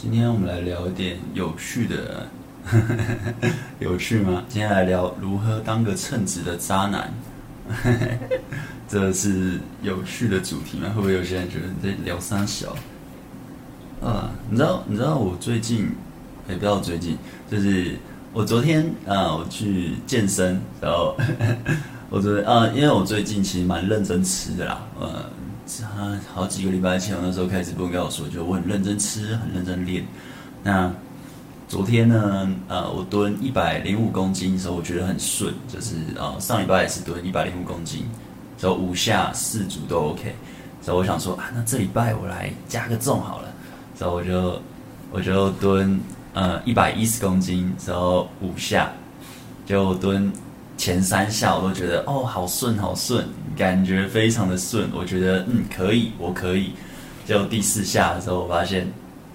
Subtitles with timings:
[0.00, 2.28] 今天我们来聊一点有趣的，
[3.80, 4.44] 有趣吗？
[4.48, 7.12] 今天来聊如何当个称职的渣男，
[8.88, 10.88] 这是有趣的主题吗？
[10.94, 12.76] 会不会有些人觉得你在聊三小？
[14.00, 15.88] 啊，你知道，你知道我最近，
[16.48, 17.18] 也不要最近，
[17.50, 17.96] 就是
[18.32, 21.16] 我昨天啊，我去健身，然后
[22.08, 25.28] 我昨天啊，因为我最近其实蛮认真吃的啦，呃。
[25.82, 30.06] 他好几个礼拜前，我那时候开始不跟我说，就我很认真吃，很认真练。
[30.62, 30.90] 那
[31.68, 38.06] 昨天呢，呃，我蹲一百零五公斤的时候，我觉得很顺，就是呃上礼拜也是蹲一百零五公斤，
[38.58, 40.34] 然后五下四组都 OK。
[40.80, 43.48] 所以我想说啊，那这礼拜我来加个重好了，
[43.94, 44.62] 所以我就
[45.12, 46.00] 我就蹲
[46.32, 48.90] 呃一百一十公斤，然后五下
[49.66, 50.32] 就蹲。
[50.78, 54.88] 前三下我都觉得哦，好顺好顺，感觉非常的顺。
[54.94, 56.70] 我觉得嗯可以，我可以。
[57.26, 58.90] 结果第四下的时候，我发现，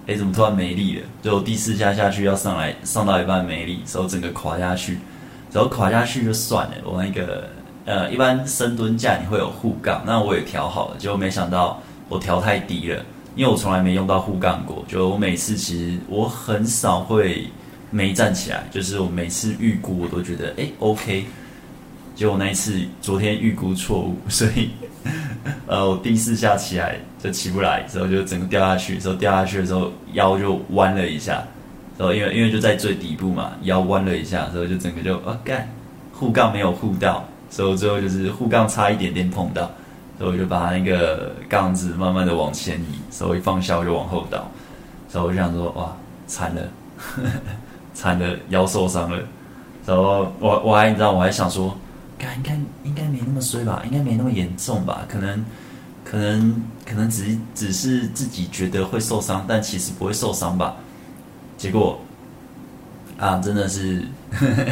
[0.06, 1.06] 哎，怎么突然没力了？
[1.22, 4.98] 最后第四下下去要上来，上到一半没力，然后整个垮下去。
[5.52, 7.46] 然后垮下去就算了，我那个
[7.84, 13.04] 呃，一般深蹲架你会有护杠，那我也调好了，结果没想到我调太低了，
[13.36, 14.82] 因为我从来没用到护杠过。
[14.88, 17.46] 就我每次其实我很少会。
[17.94, 21.24] 没站起来，就是我每次预估我都觉得哎 OK，
[22.16, 24.70] 结果那一次昨天预估错误，所以
[25.68, 31.44] 呃我第四下起来就起不来，之后就整个掉下去，之后掉下去的时候腰就弯了一下，
[31.96, 35.68] 然后因为因为就在最底部嘛，腰弯了一下，之后就整个就啊干
[36.12, 39.70] 护杠没有护到，所以我最后就是护杠差一点点碰到，
[40.18, 44.50] 所以我就把那个杠子慢慢的往前移，所以一放下我就往后倒，
[45.08, 46.62] 所以我就想说哇惨了。
[47.94, 49.16] 惨的腰受伤了，
[49.86, 51.74] 然后我我还你知道我还想说，
[52.18, 55.44] 该应该应该没那么衰吧，应该没那么严重吧，可能
[56.04, 60.74] 可能可能只只是自己觉得会受伤，但其实不会受伤吧。
[61.56, 61.98] 结果
[63.16, 64.02] 啊，真的是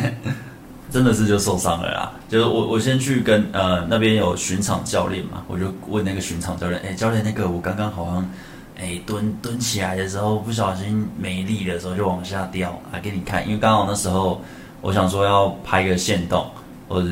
[0.91, 2.13] 真的是就受伤了啦。
[2.29, 8.29] 就是我我先去跟呃那边有巡场教练嘛，我就问那个巡场教练，哎，教练那个我刚刚好像。
[8.83, 13.47] 哎，蹲蹲起来的时候不小心没力的时候就往下掉，来给你看。
[13.47, 14.43] 因为刚好那时候
[14.81, 16.51] 我想说要拍个线动，
[16.89, 17.09] 或者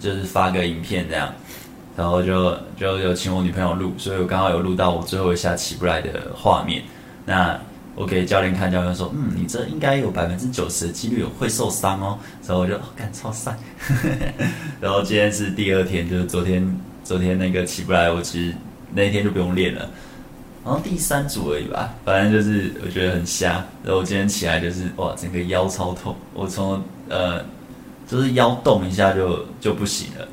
[0.00, 1.30] 就是发个影片这样，
[1.94, 6.82] 然后就就有请我女朋友录，所以我刚好有录到我最后一下起不来的画面。
[7.26, 7.60] 那
[7.94, 13.54] 我给教练看，教练说：“嗯，你这应该有百分之九十的几率会受伤哦。”所以我就干、哦、超帅。
[14.80, 18.56] 然后今天是第二天，就是昨天昨天那个起不来，我其实
[18.94, 19.86] 那一天就不用练了。
[20.64, 23.64] 然后第三组而已吧，反正就是我觉得很瞎。
[23.82, 27.44] 然后我今天起来就是哇，整个腰超痛，我从呃
[28.06, 30.28] 就是腰动一下就就不行了。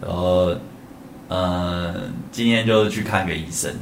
[0.00, 0.54] 然后
[1.28, 1.94] 呃
[2.30, 3.72] 今天就去看个医生，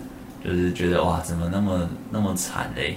[0.42, 2.97] 就是觉得哇怎么那么那么惨嘞？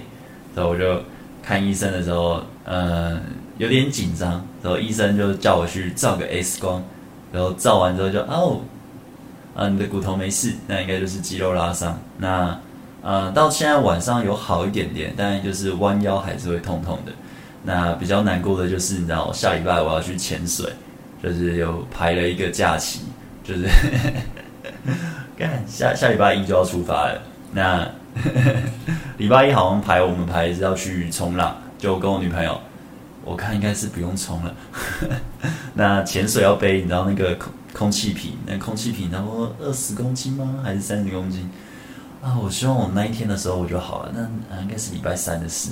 [0.54, 1.02] 然后我就
[1.42, 3.20] 看医生的时候，呃
[3.58, 4.42] 有点紧张。
[4.62, 6.82] 然后医生就叫我去照个 X 光，
[7.30, 8.60] 然后照完之后就哦，
[9.54, 11.96] 啊你的骨头没事，那应该就是肌肉拉伤。
[12.18, 12.58] 那
[13.06, 17.12] 呃，到现在晚上有好一点点，但就是弯腰还是会痛痛的。
[17.62, 20.68] 那比较难过的就是，你知道，下礼拜我要去潜水，
[21.22, 23.02] 就是有排了一个假期，
[23.44, 23.68] 就是
[25.38, 27.22] 干下下礼拜一就要出发了。
[27.52, 27.88] 那
[29.18, 32.60] 礼拜一好像排我们排是要去冲浪，就跟我女朋友，
[33.24, 34.52] 我看应该是不用冲了。
[35.74, 40.58] 那潜水要背，你知道那个空空气瓶，那空气瓶差不多二十公斤吗？
[40.64, 41.48] 还是三十公斤？
[42.26, 44.12] 啊，我希望我那一天的时候我就好了。
[44.12, 45.70] 那，应该是礼拜三的事。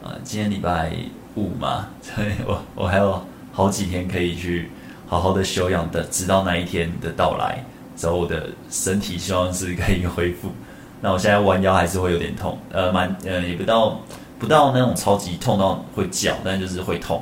[0.00, 0.92] 啊，今天礼拜
[1.34, 3.20] 五嘛， 所以我我还有
[3.50, 4.70] 好几天可以去
[5.08, 7.64] 好好的休养的，直到那一天的到来，
[7.96, 10.52] 之后我的身体希望是可以恢复。
[11.00, 14.00] 那我现在弯腰还是会有点痛，呃，蛮呃也不到
[14.38, 17.20] 不到那种超级痛到会叫，但就是会痛。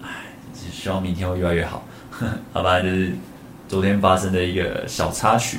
[0.00, 0.08] 唉，
[0.54, 1.82] 希望明天会越来越好。
[2.52, 3.16] 好吧，就是
[3.66, 5.58] 昨天发生的一个小插曲。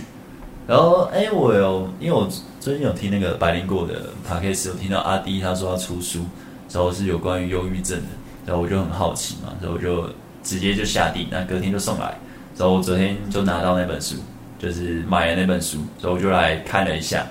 [0.68, 2.30] 然后，哎，我有，因为我
[2.60, 6.20] 最近有听那个百灵果的 podcast，有听到阿迪他说要出书，
[6.72, 8.06] 然后是有关于忧郁症的，
[8.46, 10.08] 然后我就很好奇嘛，然后我就
[10.44, 12.18] 直接就下订，那隔天就送来，
[12.56, 14.16] 然后我昨天就拿到那本书，
[14.60, 17.26] 就是买了那本书，然后我就来看了一下，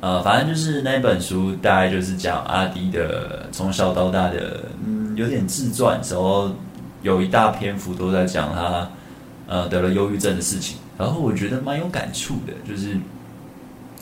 [0.00, 6.50] 呃，反正就是那本书大概就是讲阿迪的从小到大的，嗯，有点自传，然后
[7.02, 8.88] 有一大篇幅都在讲他
[9.46, 10.78] 呃得了忧郁症的事情。
[10.98, 12.96] 然后我觉得蛮有感触的，就是，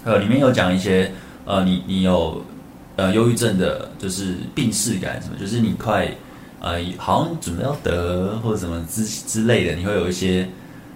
[0.04, 1.10] 呃，里面有讲一些，
[1.44, 2.42] 呃，你你有，
[2.96, 6.10] 呃，忧郁症的，就是病逝感什么，就是你快，
[6.60, 10.48] 呃，好像准备要得或者什么之之类的，你会有一些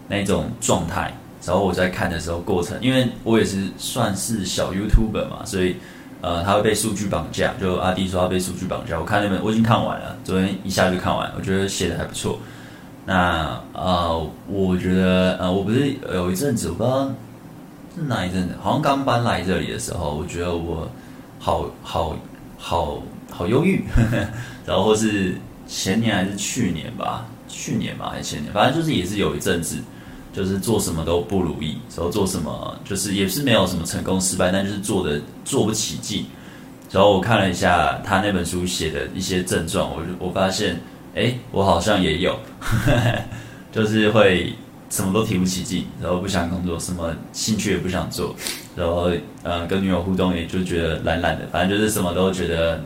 [0.08, 1.12] 那种状态。
[1.46, 5.76] 然后我在看的时候，过程，因为我也是算是小 YouTuber 嘛，所以，
[6.23, 7.52] 呃，他会被数据绑架。
[7.61, 12.38] 就阿滴说他被数据绑架，我看那本我已经看完了，昨天一下就看完，我觉得写的还不错。
[13.05, 17.11] 那呃，我觉得呃，我不是有一阵子，我不知道
[17.95, 20.89] 是哪一阵子，好像刚搬来这里的时候，我觉得我
[21.39, 22.17] 好好
[22.59, 23.85] 好好忧郁，
[24.67, 25.37] 然后是
[25.67, 29.77] 前年还是去年吧，去年吧还是前年，反正就是也是有一阵子。
[30.35, 36.27] 就是做什么都不如意，然后做什么就是也是没有什么成功失败，但就是做的做不起劲。
[36.91, 40.77] 然后我看了一下他那本书写的一些症状，我就我发现，
[41.15, 42.39] 哎，我好像也有，
[43.71, 44.53] 就是会
[44.91, 48.35] 什么都提不起劲，然后不想工作，什么兴趣也不想做，
[48.77, 49.11] 然后
[49.43, 52.83] 呃跟女友互动也就觉得懒懒的，反正就是什么都觉得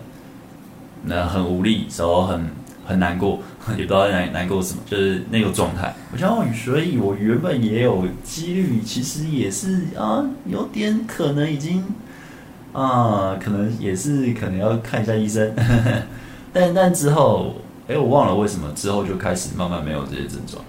[1.05, 2.51] 那很无力，然后很
[2.87, 3.41] 很难过。
[3.77, 5.95] 也不知道难难过什么，就是那个状态。
[6.11, 11.85] 我想，所以我原本也有几率，其实也是啊，有点可能已经
[12.73, 15.53] 啊，可能也是可能要看一下医生。
[16.51, 17.57] 但但之后，
[17.89, 20.63] 哎，我忘了为什么之后就开始慢慢没有这些症状，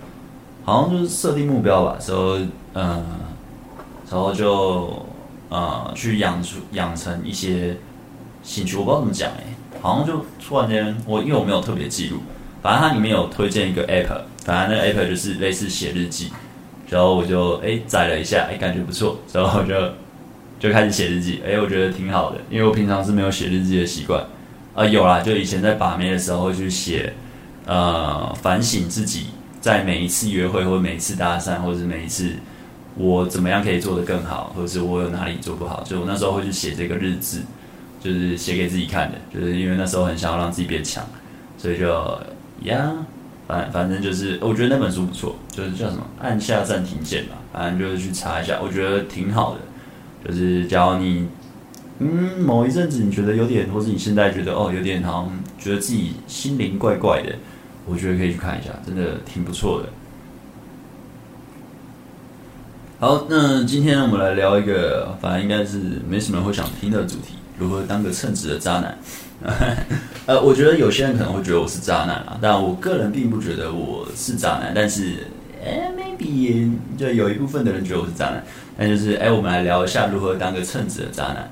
[0.63, 2.38] 好像就是设定目标吧，时候
[2.74, 3.06] 嗯，
[4.10, 5.06] 然后就
[5.50, 7.77] 呃去养出养成一些
[8.42, 12.18] 兴趣，我不知道怎么讲哎，好像就突然间我因为我没有特别记录。
[12.62, 16.30] 反正它里面有推荐一个 app，反正那个 app 就是类似写日记，
[16.89, 19.74] 然后我就哎载了一下，哎感觉不错，然后我就
[20.60, 24.22] 就开始写日记，哎我觉得挺好的，因为我平常是没有写日记的习惯，
[24.80, 27.12] 啊有啦，就以前在把妹的时候会去写，
[27.66, 29.28] 呃反省自己
[29.60, 32.31] 在每一次约会或每一次搭讪，或者每一次
[32.96, 37.42] 我怎么样可以做得更好，或者是我有哪里做不好，就我那时候会去写这个日志，
[38.00, 41.04] 就是写给自己看的，就是因为那时候很想要让自己变强，
[41.58, 42.18] 所以就。
[42.64, 42.92] 呀，
[43.48, 49.60] 反反正就是，我觉得那本书不错，就是叫什么“按下暂停键”吧，反正就是去查一下，我觉得挺好的。
[50.28, 51.25] 就是假如你，
[52.00, 57.36] 嗯，某一阵子你觉得有点，或是你现在觉得哦有点好像觉得自己心灵怪怪的，
[57.86, 59.90] 我觉得可以去看一下，真的挺不错的。
[63.00, 65.78] 好，那今天我们来聊一个，反正应该是
[66.10, 68.98] 没什么人会想听的主题：如何当个称职的渣男。
[70.25, 74.74] 呃，我觉得有些人可能会觉得我是渣男啊，但我个人并不觉得我是渣男。
[74.75, 75.28] 但是，
[75.66, 78.44] 哎，maybe 就有一部分的人觉得我是渣男。
[78.78, 81.50] 那就是，哎，我们来聊一下如何当个称职的渣男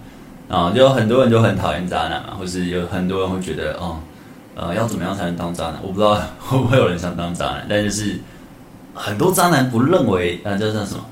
[0.50, 0.72] 啊。
[0.76, 3.98] 就很多人就很讨厌渣男嘛，或是有很多人会觉得，哦，
[4.56, 5.76] 呃，要怎么样才能当渣男？
[5.82, 8.20] 我不知道 会不会有人想当渣男，但就是
[8.94, 11.04] 很多渣男不认为，呃，这算什么？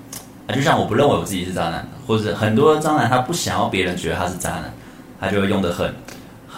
[0.48, 4.74] 啊，就像我不认为我自己是渣男，或者很多渣男他不想要别人觉得他是渣男，
[5.20, 5.94] 他就会用的很。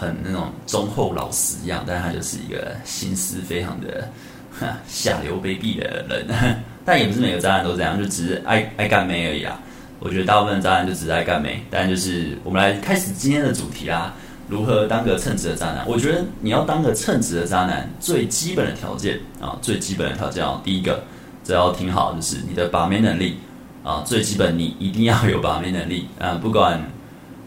[0.00, 4.08] 很那种忠厚老实一样，但他就是一个心思非常的
[4.86, 6.24] 下流卑鄙的人。
[6.86, 9.58] 但也不是每个渣男都这样，就只是爱爱干妹而已啊。
[9.98, 11.62] 我觉得大部分的渣男就只是爱干美。
[11.70, 14.14] 但就是我们来开始今天的主题啦，
[14.48, 15.84] 如何当个称职的渣男？
[15.86, 21.02] 我觉得你要当个称职的渣男，最基本的条件啊，最基本的条件啊，第一个
[21.44, 23.38] 只要挺好，就是你的把妹能力
[23.82, 26.82] 啊，最基本你一定要有把妹能力啊，不管。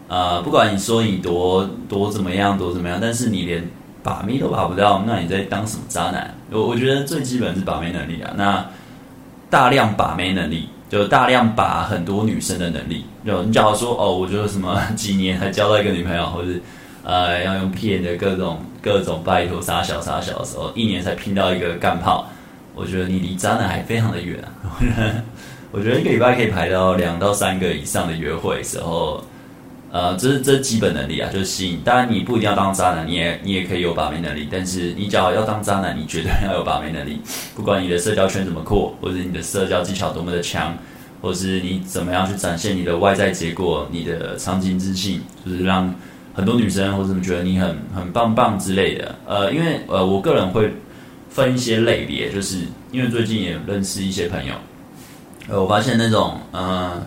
[0.08, 3.66] 呃，不管你说你多多怎么样，多怎么样，但是你连
[4.02, 6.34] 把妹都把不到，那你在当什么渣男？
[6.50, 8.30] 我我觉得最基本是把妹能力啊。
[8.36, 8.62] 那
[9.48, 13.02] 大量把妹能力，就大量把很多女生的能力。
[13.24, 16.48] 就你假如说哦，我觉得什么 几年才交到一个女朋友，或者
[17.02, 22.28] 呃要用骗的各种各种拜托杀小杀小的时候，一年才拼到一个干炮，
[22.74, 24.76] 我觉得你离渣男还非常的远啊。
[25.72, 29.24] 我觉得一个礼拜可以排到两到三个以上的约会时候。
[29.92, 31.78] 呃，这是这基本能力啊，就是吸引。
[31.84, 34.48] 当然，你不一定要当渣男，你也你也可以有把妹能力。
[34.50, 37.20] 但是，你只要要当渣男，你绝对要有把妹能力。
[37.54, 40.74] 不管你的社交圈怎么扩，或者你的社交技巧多么的强，
[41.20, 45.94] 或是你怎么样去展现你的外在结果，你的长情自信，就是让
[46.32, 49.14] 很多女生或者觉得你很很棒棒之类的。
[49.26, 50.72] 呃，因为呃，我个人会
[51.28, 52.60] 分一些类别，就是
[52.92, 54.54] 因为最近也认识一些朋友，
[55.50, 57.06] 呃，我发现那种呃。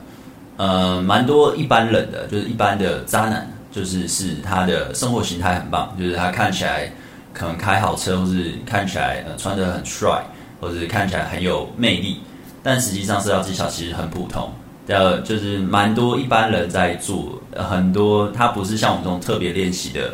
[0.58, 6.92] 呃，蛮多一般人的，就是一般的渣男，就是是他的生活形态很棒，就是他看起来
[7.34, 10.24] 可能开好车，或是看起来呃穿得很帅，
[10.62, 12.22] 或是看起来很有魅力，
[12.64, 14.50] 但实际上社交技巧其实很普通。
[14.88, 20.14] 呃，就是蛮多一般人在做，呃，很多他不是像我们这种特别练习的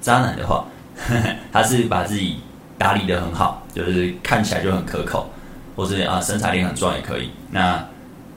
[0.00, 0.64] 渣男的话，
[1.08, 2.36] 呵 呵他是把自己
[2.76, 5.28] 打理得很好，就是看起来就很可口，
[5.74, 7.30] 或是啊身材也很壮也可以。
[7.50, 7.82] 那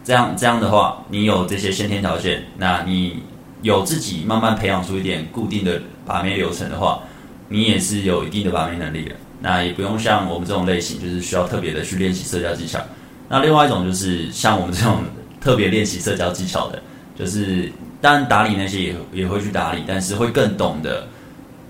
[0.06, 3.24] 这样这样的话，你有这些先天条件，那你
[3.64, 7.02] 有自己慢慢培养出一点固定的把妹流程的话，
[7.50, 9.16] 你也是有一定的把妹能力的。
[9.42, 12.80] 那也不用像我们这种类型，就是需要特别的去练习社交技巧。
[13.28, 15.04] 那另外一种就是像我们这种
[15.42, 16.80] 特别练习社交技巧的，
[17.18, 21.08] 就是当然打理那些也也会去打理，但是会更懂得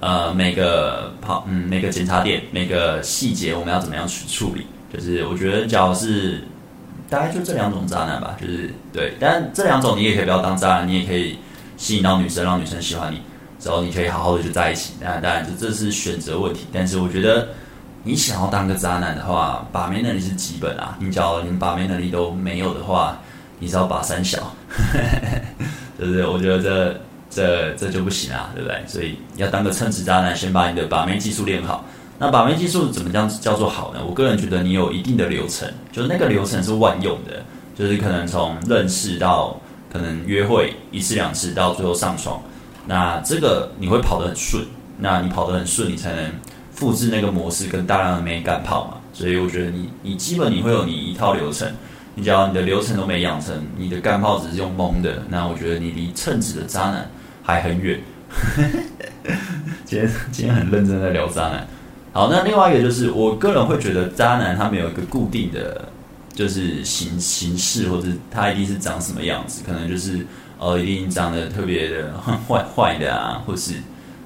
[0.02, 4.66] 呃每个跑嗯每个检查点每个细节我们要怎么样去处理。
[4.94, 6.42] 就是我觉得，假如是
[7.10, 11.38] 大概就这两种渣男吧，就是对，但这两种你也可以不要当渣男，你也可以
[11.78, 13.22] 吸引到女生，让女生喜欢你，
[13.60, 14.94] 之后你可以好好的就在一起。
[15.00, 16.66] 那当然，这这是选择问题。
[16.74, 17.48] 但是我觉得，
[18.04, 20.98] 你想要当个渣男的话，把妹能力是基本啊。
[21.00, 23.20] 你只要连把妹能力都没有的话，
[23.60, 24.52] 你只要把三小，
[25.98, 26.26] 对不对？
[26.26, 28.84] 我觉得这这这就不行啊，对不对？
[28.88, 31.86] 所以要当个称职渣男，先把你的把妹技术练好。
[32.18, 34.00] 那把妹技术怎么样叫做好呢？
[34.08, 37.44] 我个人觉得你有一定的流程，就是那个流程是万用的，
[37.76, 39.60] 就是可能从认识到
[39.92, 42.42] 可能约会一次两次到最后上床，
[42.88, 44.64] 那这个你会跑得很顺，
[44.98, 46.32] 那你跑得很顺，你才能
[46.72, 48.98] 复制那个模式跟大量的妹干炮嘛。
[49.12, 51.70] 所以我觉得你你基本你会有你一套流程，
[52.16, 57.10] 你只要你的流程都没养成，你的干炮只是用蒙的，那我觉得你离称职的渣男
[57.44, 58.00] 还很远。
[59.84, 61.68] 今天今天很认真在聊渣男。
[62.16, 65.84] 好，那另外一个就是，我个人会觉得渣男他没有一个固定的，
[66.34, 70.26] 就是形形式，或者他一定是长什么样子，可能就是
[70.58, 72.14] 呃，一定长得特别的
[72.48, 73.74] 坏坏的啊，或是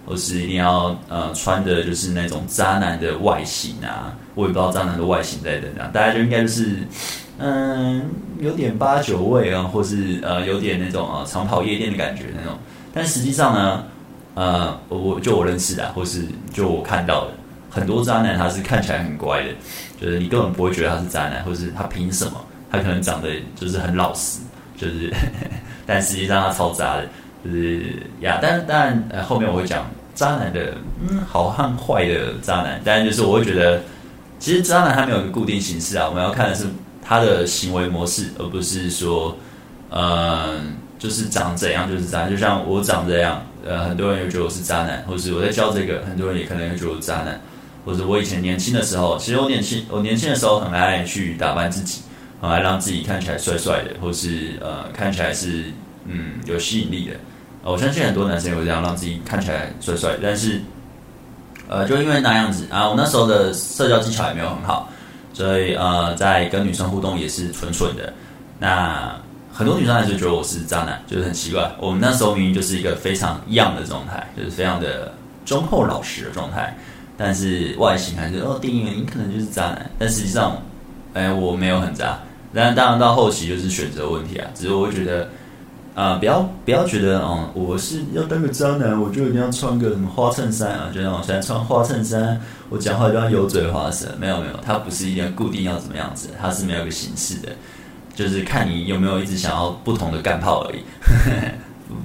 [0.06, 6.88] 或是一定要呃穿的就是那种渣男的外形啊，我也不知道渣男的外形在怎样，大家就应该就是
[7.40, 8.08] 嗯，
[8.40, 12.56] 有点八九味啊，或是呃有点那种呃长跑夜店的感觉那种，
[12.94, 13.84] 但实际上呢，
[14.36, 17.32] 呃，我就我认识的，或是就我看到的。
[17.70, 19.50] 很多渣男他是看起来很乖的，
[20.02, 22.34] 就是你根本不会觉得他是渣男，或是他凭什么？
[22.72, 24.40] 他可能长得就是很老实，
[24.78, 25.12] 就是，
[25.88, 27.08] 但实际上他超渣的，
[27.44, 28.38] 就是呀。
[28.40, 32.80] 但当然，呃，后面我会讲渣男的嗯好和坏的渣男。
[32.84, 33.82] 但就是我会觉得，
[34.38, 36.66] 其实渣男他没有一个固定形式啊，我们要看的是
[37.04, 39.36] 他的行为模式，而不是说，
[39.90, 42.30] 嗯、就是长怎样就是渣。
[42.30, 47.42] 就像我长这样，呃，很多人又觉得我是渣男，或是我在教这个，很多人也可能会觉得我是渣男。
[47.90, 52.02] 或者我以前年轻的时候，其实我年轻，我年轻的时候很爱去打扮自己，
[52.40, 55.66] 很爱让自己看起来帅帅的，或是呃看起来是
[56.06, 57.16] 嗯有吸引力的。
[57.64, 60.62] 我相信很多男生也会这样让自己看起来帅帅，但是
[61.68, 64.88] 呃就因为那样子啊，我那时候的社交技巧也没有很好，
[65.34, 68.14] 所以呃在跟女生互动也是蠢蠢的。
[68.60, 69.20] 那
[69.52, 71.70] 很多女生还是觉得我是渣男，就是很奇怪。
[71.80, 75.12] 我们那时候明明就是一个非常 young 的状态，就是非常的
[75.44, 76.78] 忠厚老实的状态。
[77.22, 80.56] 但是外形还是哦，定义你可能就是渣男，但实际上，
[81.14, 82.18] 哎、我没有很渣。
[82.54, 84.50] 但当然到后期就是选择问题啊。
[84.56, 85.28] 只是我会觉得，
[85.96, 94.08] 啊、不要不要觉得哦，我是要当个渣男，我就一定要穿个什么花衬衫啊，就那种喜欢穿花衬衫，我讲话就要油嘴滑舌。
[94.18, 97.50] 没有没有，它不是一定要固定要怎么样子，它是没有个形式的，
[98.16, 100.80] 就是看你有没有一直想要不同的干炮而已，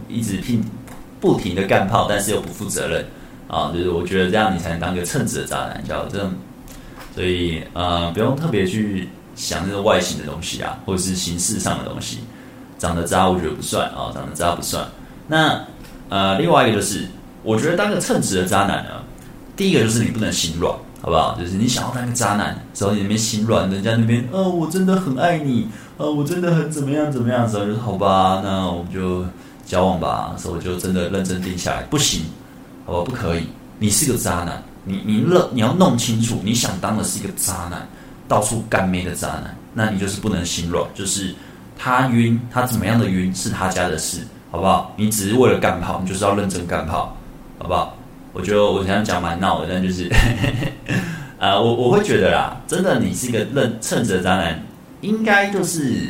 [0.19, 0.61] 一直拼
[1.21, 3.05] 不停的干炮，但是又不负责任。
[3.55, 6.33] 啊，就是我觉得这样你才能当个称职的渣男，叫这种，
[7.15, 12.19] 所以呃，不用特别去想这个外形的东西啊，或者是形式上的东西，
[12.79, 14.85] 长得渣我觉得不算啊，长得渣不算。
[15.29, 15.65] 那
[16.09, 17.07] 呃，另外一个就是，
[17.45, 18.91] 我觉得当个称职的渣男呢，
[19.57, 21.39] 第一个就是你不能心软，好不好？
[21.39, 29.25] 就是你想要当个渣男，之后你那边心软，人家那边，哦，我真的很爱你，呃，我真的很怎么样怎么样，之后就是好吧，那我们就
[29.65, 32.23] 交往吧，所以我就真的认真定下来，不行。
[32.87, 33.45] 哦，不可以！
[33.79, 37.89] 你是个渣男，你你乐你要弄清楚，你想当的是一个渣男，
[38.29, 41.35] 到处干妹的渣男，那你就是不能心软，就是
[41.79, 44.93] 他晕，他怎么样的晕是他家的事，好不好？
[44.97, 47.17] 你只是为了干炮，你就是要认真干炮，
[47.59, 47.97] 好不好？
[48.33, 50.15] 我觉得我想讲蛮闹的，但就是，啊、
[51.51, 54.63] 呃，我我会觉得啦，真的，你是一个认称职的渣男，
[55.01, 56.09] 应该就是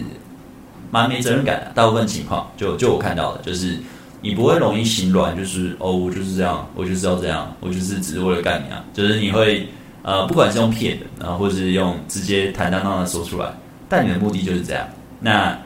[0.90, 3.78] 蛮没责任感的，大部分情况，就就我看到的，就是。
[4.24, 8.82] 你不会容易心软，就是哦，我就是这样，我就是要这样，我就是只是为了干你啊。
[8.94, 9.68] 就是你会
[10.02, 13.52] 呃，不管是用骗的，然后或是用直接坦荡荡的说出来，
[13.86, 14.88] 但你的目的就是这样。
[15.20, 15.58] 那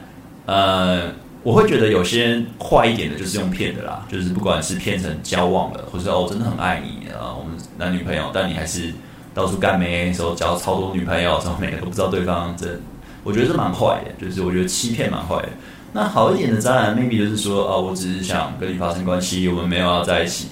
[0.45, 1.09] 呃，
[1.41, 8.93] 我会觉得有些坏一点的，就是用骗的啦，就是不管是骗成交往了，或者哦，真的很爱你啊，我们男女朋友，但你还是
[9.33, 12.77] 到处干妹的时候交超多女朋友，然后每个都不知道对方，这
[13.23, 15.49] 我觉得这蛮坏的，就是我觉得欺骗蛮坏的。
[15.91, 20.47] 那好一点的渣男，maybe 就是说，哦，我只是想跟你发生关系，我们没有要在一起，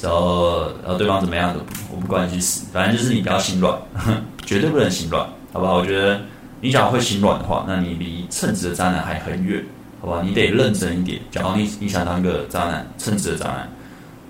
[0.00, 3.76] 然后，然后对方怎么样的，我不管你去死，反正就是你不要心软，
[4.46, 5.74] 绝对不能心软，好不好？
[5.74, 6.20] 我觉得
[6.60, 9.64] 你假如会心软的话，那你离称职的渣男还很远，
[10.00, 10.22] 好不好？
[10.22, 11.20] 你得认真一点。
[11.32, 13.68] 假如你你想当个渣男，称职的渣男，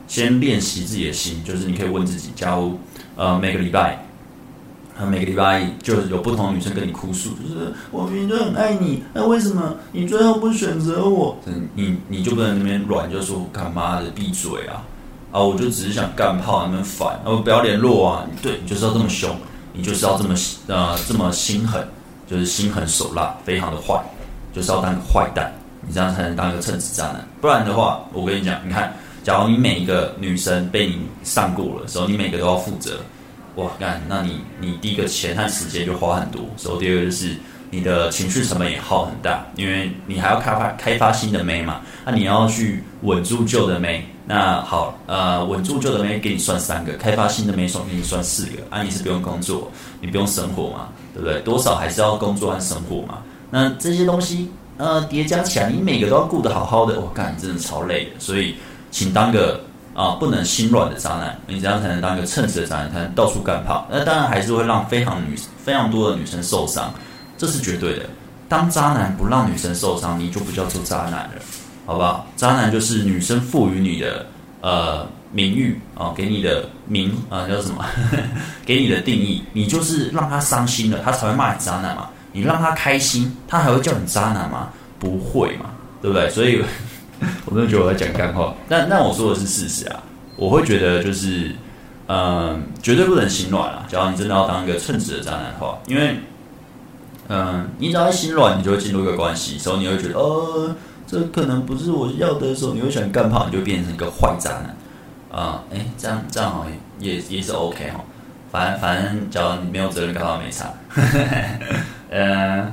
[0.08, 2.80] 先练习自己的心，就是你可以问自己，假如
[3.16, 4.05] 呃每个礼拜
[4.98, 11.36] 他每个礼拜就有不同的女生跟你哭诉，就是我明明就很爱你，那为什么你最后不选择我？
[11.74, 14.82] 你你就不能那边软，就说干妈的闭嘴啊！
[15.32, 18.26] 啊，我就只是想干炮，你们烦，啊，不要联络啊！
[18.40, 19.36] 对，你就是要这么凶，
[19.74, 20.34] 你就是要这么
[20.68, 21.86] 呃这么心狠，
[22.26, 24.02] 就是心狠手辣，非常的坏，
[24.54, 25.52] 就是要当个坏蛋，
[25.86, 27.22] 你这样才能当一个称职渣男。
[27.40, 32.98] 不然的话，我跟你讲，你看，假如你每一个女生被你上过了的时候，你每个都要负责。
[33.56, 37.34] 哇，干，那你你第一个钱和时间就花很多，所以第二个就是
[37.70, 49.70] 你的情绪成本也耗很大，因为你还要开发开发新的妹嘛，那你要去稳住旧的妹，那好，呃，稳住旧的妹给你算三个，开发新的妹算给你算四个，啊，你是不用工作，
[50.02, 51.40] 你不用生活嘛，对不对？
[51.40, 58.56] 多少还是要工作和生活嘛，那这些东西呃叠加起来，你每个都要顾得好好的，我干，真的超累的，所以
[58.90, 59.62] 请当个。
[59.96, 63.88] 啊，不能心软的渣男，你这样才能当一个称职的渣男，才能到处干炮。
[63.90, 65.34] 那当然还是会让非常女
[65.64, 66.92] 非常多的女生受伤，
[67.38, 68.04] 这是绝对的。
[68.46, 71.30] 当渣男不让女生受伤，你就不叫做渣男了，
[71.86, 72.26] 好不好？
[72.36, 74.26] 渣男就是女生赋予你的
[74.60, 77.82] 呃名誉啊，给你的名啊叫什么？
[78.66, 82.10] 给你的定义，你就是让他伤心了，他才会骂你渣男嘛。
[82.32, 84.68] 你让他开心，他还会叫你渣男吗？
[84.98, 85.70] 不会嘛，
[86.02, 86.28] 对不对？
[86.28, 86.62] 所以。
[87.46, 90.02] 我真的觉得我在讲干话，但但我说的是事实啊。
[90.36, 91.54] 我会觉得就是，
[92.08, 93.86] 嗯、绝对不能心软啊。
[93.88, 96.20] 假如你真的要当一个称职的渣男的话，因为，
[97.28, 100.74] 嗯、你只要心软，你就会进入一个关系，时候你会觉得，哦，
[101.06, 104.76] 这可能不是我要的时候，你会想干炮，你就变成一个坏渣男
[105.40, 105.62] 啊。
[105.72, 108.04] 哎、这样这样好像也也是 OK 哈。
[108.52, 110.70] 反正反正，假如你没有责任干到没差。
[112.10, 112.72] 呃。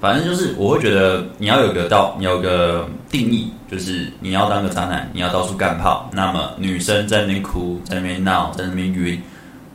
[0.00, 6.08] 反正就是，我会觉得你要有个道，你要有个定义，就是你要当个渣男，你要到处干炮。
[6.12, 9.20] 那么女生在那边哭，在那边闹，在那边晕，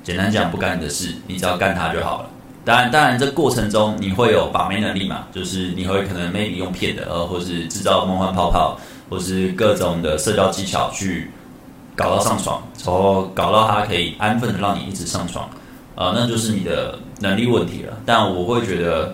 [0.01, 2.29] 简单讲不干你的事，你只要干他就好了。
[2.63, 11.29] 当然，当然这过程中你会有把妹能力嘛，就是你会可能 maybe 用骗的，呃，或是制造梦幻泡泡，或是各种的社交技巧去
[11.97, 15.49] 搞到上床，然后搞到他可以安分的让你一直上床，
[15.95, 17.97] 呃，那就是你的能力问题了。
[18.05, 19.13] 但我会觉得。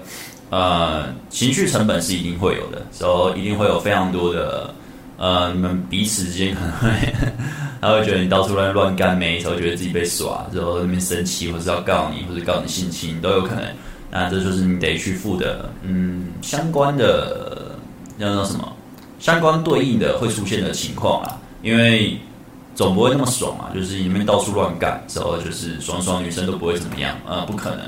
[0.49, 4.73] 呃，情绪成本是一定会有的，所以一定会有非常多的，
[5.17, 6.89] 呃，你们彼此之间可能会，
[7.79, 13.63] 他会觉得你到处乱乱干妹，才会觉得自己被耍，然后那边生气，或是要告你，或者告你性侵都有可能。
[14.11, 17.75] 那这就是你得去付的，嗯，相关的
[18.19, 18.73] 叫做什么？
[19.19, 22.17] 相关对应的会出现的情况啊，因为
[22.73, 27.81] 总不会那么爽嘛，就是你们到处乱干，之后就是双双女生都不会怎么样，呃，不可能。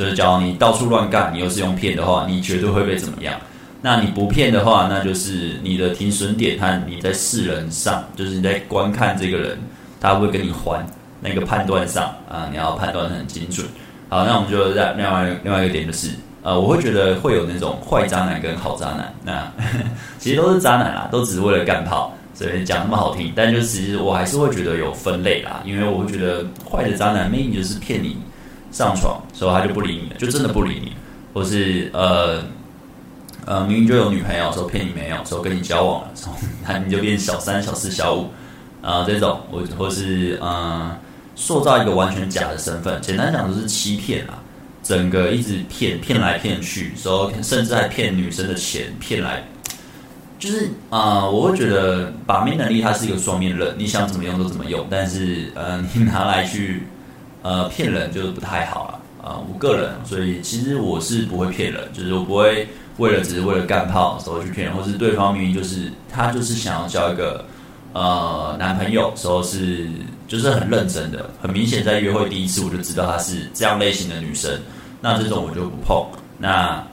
[0.00, 3.38] 就是假如你到处乱干，你又是用骗的话，你绝对会被怎么样？
[3.82, 9.58] 那你不骗的话，那就是你的停损点和你在世人上，就是你在观看这个人，
[10.00, 10.82] 他会跟你还
[11.20, 13.66] 那个判断上啊，你要判断很精准。
[14.08, 16.08] 好，那我们就在另外另外一个点就是，
[16.42, 19.52] 呃，我会觉得会有那种坏渣男跟好渣男，那
[20.18, 28.16] 其实都是渣男啦，都只是为了干炮，所以讲那么好听，但就其实我还是会觉得有分类啦，因为我会觉得坏的渣男明明就是骗你。
[28.70, 30.92] 上床，所以他就不理你了，就真的不理你，
[31.34, 32.42] 或是呃
[33.44, 36.32] 呃，明明就有女朋友，说骗你没有，说跟你交往了，从
[36.64, 38.28] 他你就变小三、小四、小五
[38.80, 40.96] 啊、这种，或或是呃
[41.34, 44.38] 塑造一个完全假的身份，简单讲就是欺骗啊，
[44.82, 49.42] 整个一直骗骗来骗去，说甚至还骗女生的钱，骗来
[50.38, 56.84] 就是啊、我会觉得把妹能力它是一个双面刃，你想怎么用都怎么用，但是呃，你拿来去。
[57.42, 59.46] 呃，骗人就是不太好了啊、呃！
[59.48, 67.44] 我个人，所以其实我是不会骗人，就是我不会为了只是为了干炮时候去骗人，或是对方明明就是他就是想要交一个
[67.94, 69.88] 呃男朋友时候是
[70.28, 74.60] 就是很认真的，很明显在约会第一次我就知道他是这样类型的女生，
[75.00, 76.06] 那这种我就不碰。
[76.36, 76.84] 那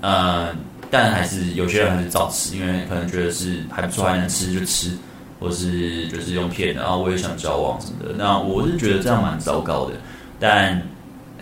[0.00, 0.54] 呃，
[0.90, 4.96] 但还是有些人还是照吃，因为可能觉得是还不错，还能吃就吃。
[5.40, 9.92] 或是就是用骗的，然后我也想交往什么的，那我是觉得这样蛮糟糕的，
[10.40, 10.82] 但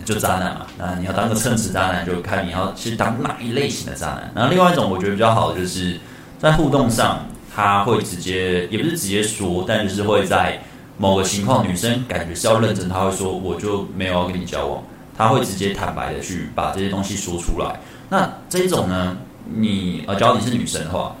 [0.05, 4.31] 就渣男嘛，那你要当个称职渣男，就看你要去当哪一类型的渣男。
[4.35, 5.97] 然后另外一种我觉得比较好的，就是
[6.37, 10.61] 在互动上，他会直接也不是直接说，但就是会在
[10.97, 14.83] 某个情况，女生感觉是要认真，他会说我就没有要跟你交往，
[15.17, 17.79] 他会直接坦白的去把这些东西说出来。
[18.09, 19.17] 那这一种呢，
[19.51, 21.15] 你呃，只要你是女生的话。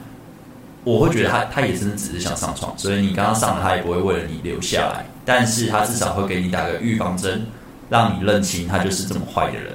[0.87, 5.05] 我会觉得他他也真的只是想上床，所以你刚刚上了，他也不会为了你留下来。
[5.25, 7.45] 但是他至少会给你打个预防针，
[7.89, 9.73] 让你认清他就是这么坏的人，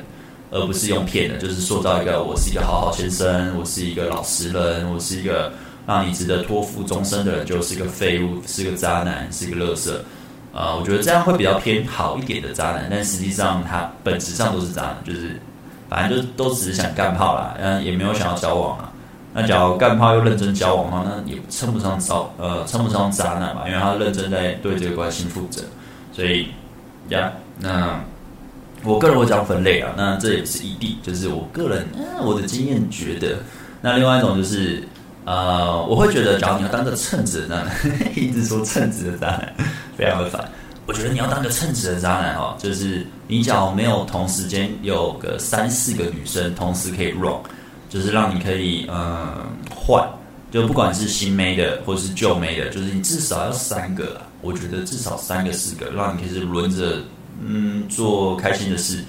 [0.51, 5.53] 而不是用骗的，就是塑造一个我是一个好好先生，我是一个老实人，我是一个
[5.87, 9.90] 让你值得托付终身的人，就是一个废物，是个渣男，是个垃圾。
[10.55, 15.38] 呃，我觉得这样会比较偏好一点的渣男，但实际上他本质上都是渣男，就是
[15.90, 18.91] 反正就都只是想干炮啦，嗯，也没有想要交往啊。
[19.35, 25.62] 那假如干炮又认真交往的话，那也称不上渣，呃，称不上渣男吧，因为他认真在对这个关系负责。
[26.12, 26.49] 所以，
[27.09, 27.99] 呀，那
[28.85, 33.38] 我个人会这样分类啊，那这也是异地，就是我个人，嗯，我的经验觉得，
[33.81, 34.83] 那另外一种就是，
[35.25, 37.75] 呃，我会觉得，假如你要当个称职的渣男，
[38.14, 39.55] 一直说称职的渣男，
[39.97, 40.47] 非常的烦。
[40.85, 47.33] 我觉得你要当个称职的渣男哦，就是你假如没有同时间有个三四个女生同时可以 run。
[47.92, 50.09] 就是让你可以嗯换，
[50.50, 54.22] 就不管是新妹的或是旧妹的，就是你至少要三个啦。
[54.40, 57.02] 我觉得至少三个四个，让你可以是轮着
[57.44, 59.05] 嗯做开心的事。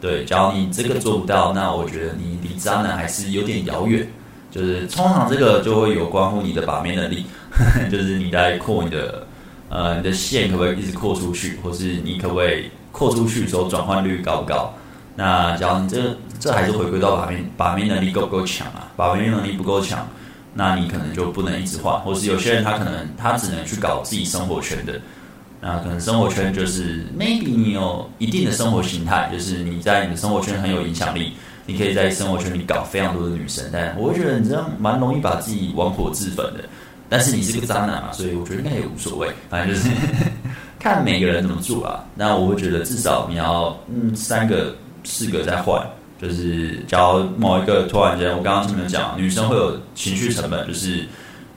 [0.00, 4.06] 对，假如你这个做不到，那我觉得你离渣男还是有点遥远。
[4.50, 7.26] 就是通常这个就会有关乎你的把妹能力，
[7.90, 9.26] 就是你在扩你的
[9.68, 14.72] 呃你的线可不可以一直扩出去，或是你可不可以扩出去的时候转换率高不高？
[15.16, 18.90] 那假如你这这还是回归到把妹把妹能力够不够强啊？
[18.96, 20.06] 把妹能力不够强，
[20.52, 25.00] 那你可能就不能一直换，或是有些人他可能他只能去搞自己生活圈的，
[25.60, 31.32] 那可能生活圈就是 maybe 你有一定的生活形态，就是你在你的生活圈很有影响力，
[31.64, 36.64] 你可以在生活圈里搞非常多的女生，但我会觉得你这样蛮容易把自己玩火自焚的。
[37.08, 39.88] 但是你是个渣男嘛，所以我觉得应该也无所谓，反正就是
[40.80, 42.04] 看每个人怎么做啊。
[42.16, 44.74] 那我会觉得至少你要嗯三个。
[45.04, 45.80] 四个在换，
[46.20, 51.06] 就是假如某一个突然间，我刚刚前面讲，女生会有情绪成本，就是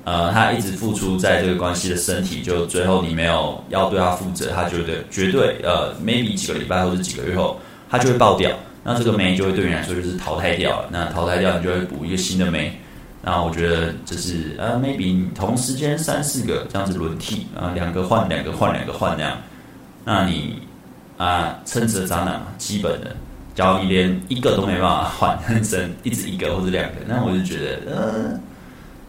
[0.04, 8.52] 呃，她一直付出在这个关系的身体，就最后你没有要对她负责，她觉得绝对呃，maybe 几个礼拜或者几个月后，她就会爆掉，
[8.84, 12.80] 那这个妹就会对你来说就是淘汰掉了，那淘汰掉你就会补一个新的妹，
[13.22, 19.38] 那我觉得就是呃，maybe 你同时间三四个这样子轮替啊，两个换两个换两个换那样，
[20.06, 20.62] 那你
[21.18, 23.16] 啊，称职的渣男嘛，基本的。
[23.58, 28.42] 假如你连一个都没办法换，很深，一直一个或者两个，那我就觉得，嗯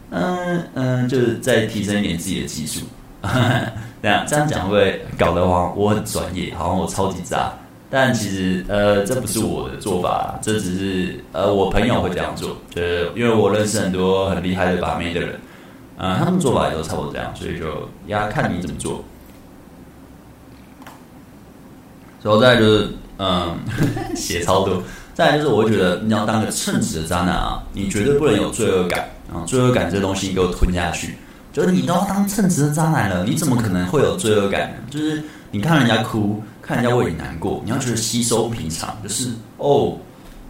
[0.09, 2.83] 嗯嗯，就是再提升一点自己的技术。
[4.01, 7.53] 这样这样讲会不会搞得话我很专业，好像我超级渣？
[7.91, 15.39] 但其实呃，这不是我的做法，这只是呃我朋友会这样做，就是因为我认识很多很厉害的把妹的人，
[15.97, 19.03] 嗯、他们做法也都差不多这样，所以就要看你怎么做。
[22.23, 22.89] 然后再就是。
[23.19, 23.59] 嗯，
[24.15, 24.81] 写超多。
[25.13, 29.43] 再来就是，我会觉得你要当个称职的渣男啊，你绝对不能有罪恶感啊！
[29.45, 31.15] 罪恶感这东西你给我吞下去。
[31.51, 34.77] 就是你都要当称职的渣男了，你怎么可能会有罪恶感呢？
[34.89, 38.95] 就是你看人家哭，看人家为你难过，你要觉得稀松平常。
[39.03, 39.97] 就是哦，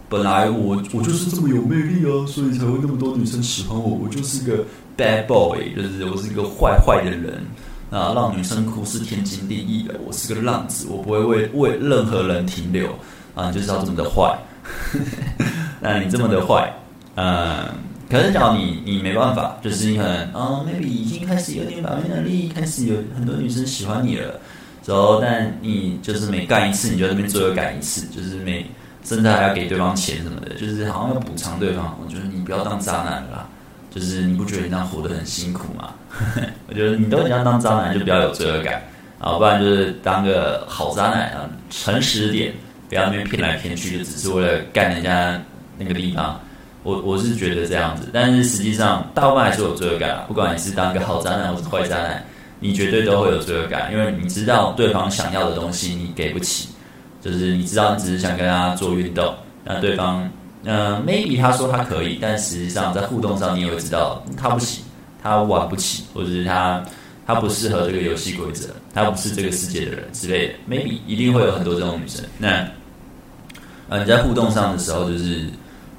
[0.08, 3.98] 本来我我就是这么有魅力啊，所以才会那么多女生喜欢我。
[4.04, 4.62] 我就是个
[4.96, 7.42] bad boy，就是我是一个坏坏的人。
[7.90, 9.94] 啊，让女生哭是天经地义的。
[10.06, 12.88] 我是个浪子，我不会为为任何人停留。
[13.34, 14.36] 啊，就是要这么的坏。
[15.80, 16.70] 那你这么的坏，
[17.14, 17.64] 嗯，
[18.10, 24.38] 可是讲你你没办法，就是你可能啊，maybe 已经开始有点把妹能力，开始有很多女生喜欢你了。
[24.84, 28.66] 然后，但你就是每干一次，你就在那边最后干一次，就是每
[29.04, 31.96] 甚至还要给对方钱什么的，就是好像要补偿对方。
[32.04, 33.48] 我觉得你不要当渣男了啦。
[33.90, 35.92] 就是你不觉得你这样活得很辛苦吗？
[36.68, 38.82] 我觉得你都想当渣男，就比较有罪恶感
[39.18, 42.52] 啊，不然就是当个好渣男啊，诚实点，
[42.88, 45.40] 不要那边骗来骗去，就只是为了干人家
[45.76, 46.40] 那个地方。
[46.82, 50.24] 我我是觉得这样子，但是实际上大部分还是有罪恶感。
[50.26, 52.24] 不管你是当个好渣男或是坏渣男，
[52.58, 56.70] 你绝对都会有罪恶感，因为你知道对方想要的东西你给不起，
[57.20, 60.30] 就是你知道你只是想跟他做运动，那对方。
[60.64, 64.84] 呃，maybe 他说他可以，但实际上在互动上你也会知道他不行，
[65.22, 66.84] 他玩不起，或者是他
[67.26, 70.54] 他不适合这个游戏规则，他不是这个世界的人之类的。
[70.68, 72.22] maybe 一定会有很多这种女生。
[72.36, 72.66] 那
[73.88, 75.46] 呃你在互动上的时候，就是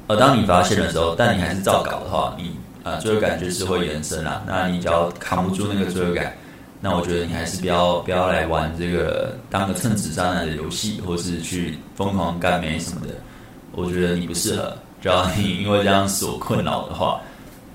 [0.08, 4.44] 呃当你发现的时候，但你还是照搞的话，你呃罪恶感就是会延伸啦。
[4.46, 6.36] 那你只要扛不住那个罪恶感，
[6.80, 13.14] 那我觉得你还是不要不要来玩这个当个称职渣男的游戏，或是去疯狂干妹什么的。
[13.74, 17.20] 我觉得你不适合，只要你因为这样所困扰的话，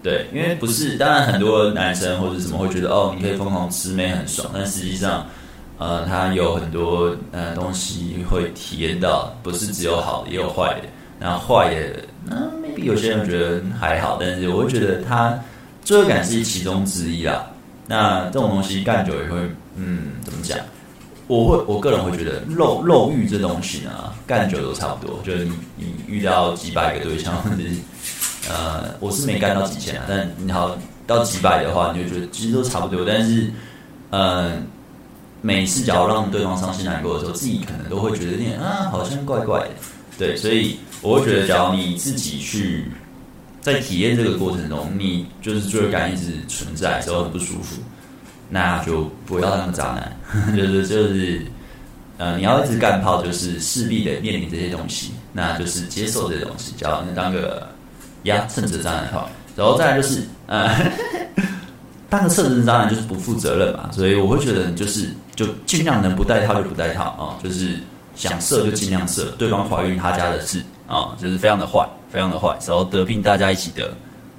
[0.02, 5.26] 对，因为不是，当然很多男生或者什么会觉得哦，你可以疯狂吃妹很爽，但实际上，
[5.78, 10.88] 呃，他有很多呃东西会体验到，不是只有好的，也有坏的。
[11.18, 15.36] 那坏的，那 maybe 有些人觉得还好，但是我会觉得他
[15.82, 17.46] 罪恶感是其中之一啦。
[17.86, 19.38] 那这种东西干久也会，
[19.76, 20.58] 嗯，怎么讲？
[21.28, 25.20] 我会，我个人会觉得肉肉欲这东西呢，干久都差不多。
[25.24, 27.74] 就是你你遇到几百个对象，或者是
[28.48, 33.04] 呃，我是没干到几千，但你好到几百的话，你就觉得其实都差不多。
[33.04, 33.50] 但是，
[34.10, 34.66] 嗯、
[35.42, 39.70] 每次只要让对方伤心难过的时候，自己可能都会觉得有点啊，好像怪怪的。
[40.18, 42.86] 对，所以我会觉得，只要你自己去
[43.60, 47.82] 在体验这个过程中，你就是罪恶感一直存在，之后很不舒服，
[48.48, 50.16] 那就不要当个渣男，
[50.56, 51.44] 就是就是，
[52.18, 57.66] 呃，你要一直干炮，就是势必得面临这些东西，那就是接受这些东西，只要你当个
[58.24, 60.74] 呀，称职渣男好，然后再来就是呃。
[62.08, 67.80] 当个称职渣男就是不负责任嘛，所以我会觉得就是就尽量能不带套就不带套啊，就是
[68.14, 73.92] 想射就尽量射，对方怀孕他家的事啊，就是非常的坏，非常的坏，然后得病大家一起得，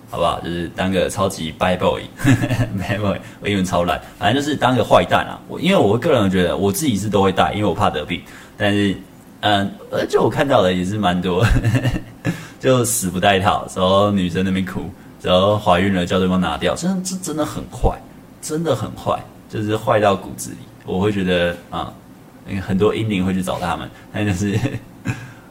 [0.09, 0.39] 好不好？
[0.41, 5.39] 就是当个超级 bad boy，bad boy，我英文超烂，反正就是当个坏蛋啊。
[5.47, 8.21] 我因为我个人觉得我自己是都会带，因为我怕得病，
[8.57, 8.95] 但是
[9.41, 11.45] 嗯，而且我看到的也是蛮多，
[12.59, 14.81] 就死不带套，然后女生那边哭。
[15.19, 17.97] 然后怀孕了，叫对方拿掉，真的这真的很坏，
[18.39, 20.57] 真的很坏，就是坏到骨子里。
[20.85, 21.91] 我会觉得啊，
[22.65, 24.57] 很多阴灵会去找他们，但就是，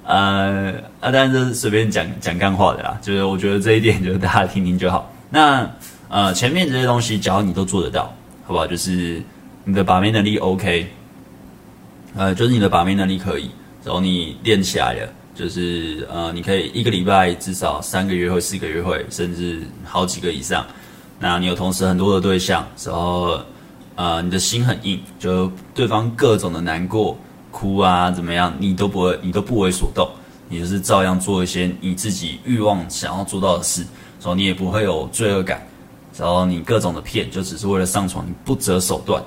[0.07, 2.99] 呃啊，当然这是随便讲讲干话的啦。
[3.03, 5.13] 就是我觉得这一点，就是大家听听就好。
[5.29, 5.69] 那
[6.09, 8.05] 呃，前面这些东西，只要你都做得到，
[8.47, 8.67] 好不好？
[8.67, 9.21] 就是
[9.65, 10.87] 你的把妹能力 OK，
[12.15, 13.51] 呃，就是你的把妹能力可以，
[13.85, 15.13] 然后你练起来了。
[15.35, 20.65] 就是呃，你可以一个礼拜至少三个约会、四个约会，甚至好几个以上。
[21.19, 23.39] 那你有同时很多的对象，然后
[23.97, 27.19] 呃，你的心很硬，就对方各种的难过、
[27.57, 30.07] 哭啊怎么样，你都不会，你都不为所动，
[30.51, 33.81] 你就是照样做一些你自己欲望想要做到的事，
[34.21, 35.67] 然后你也不会有罪恶感，
[36.19, 39.23] 然后你各种的骗，就只是为了上床，你不择手段，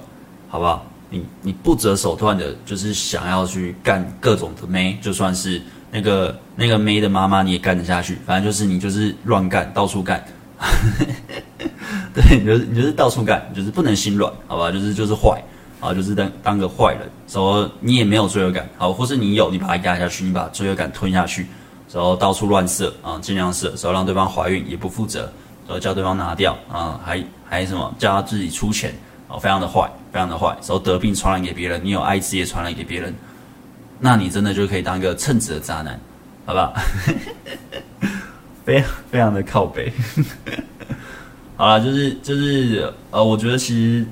[0.47, 0.85] 好不好？
[1.09, 5.59] 你你不择手段的，就是想要去干各种的妹，就算是。
[5.91, 10.23] 那个那个妹的妈妈你也干得下去，反正就是你就是乱干，到处干，
[12.13, 14.71] 对，你就是你就是到处干，就是不能心软，好吧？
[14.71, 15.43] 就是就是坏，
[15.79, 21.47] 啊，就是当当个坏人，说你也没有罪恶感，好，或是你有，你把它压下去，你把罪恶感吞下去，
[21.93, 25.21] 然后到处乱射啊，尽量射，然后让对方怀孕也不负责，
[25.65, 28.93] 然后叫对方拿掉啊，还还什么叫他自己出钱，
[29.27, 33.13] 啊，非常的坏，非常的坏，然后得病传染给别人，你有艾滋也传染给别人。
[33.99, 35.99] 那你真的就可以当一个称职的渣男，
[36.45, 36.73] 好不好？
[38.63, 39.91] 非常非常的靠北。
[41.57, 44.05] 好了，就是就是呃，我觉得其实，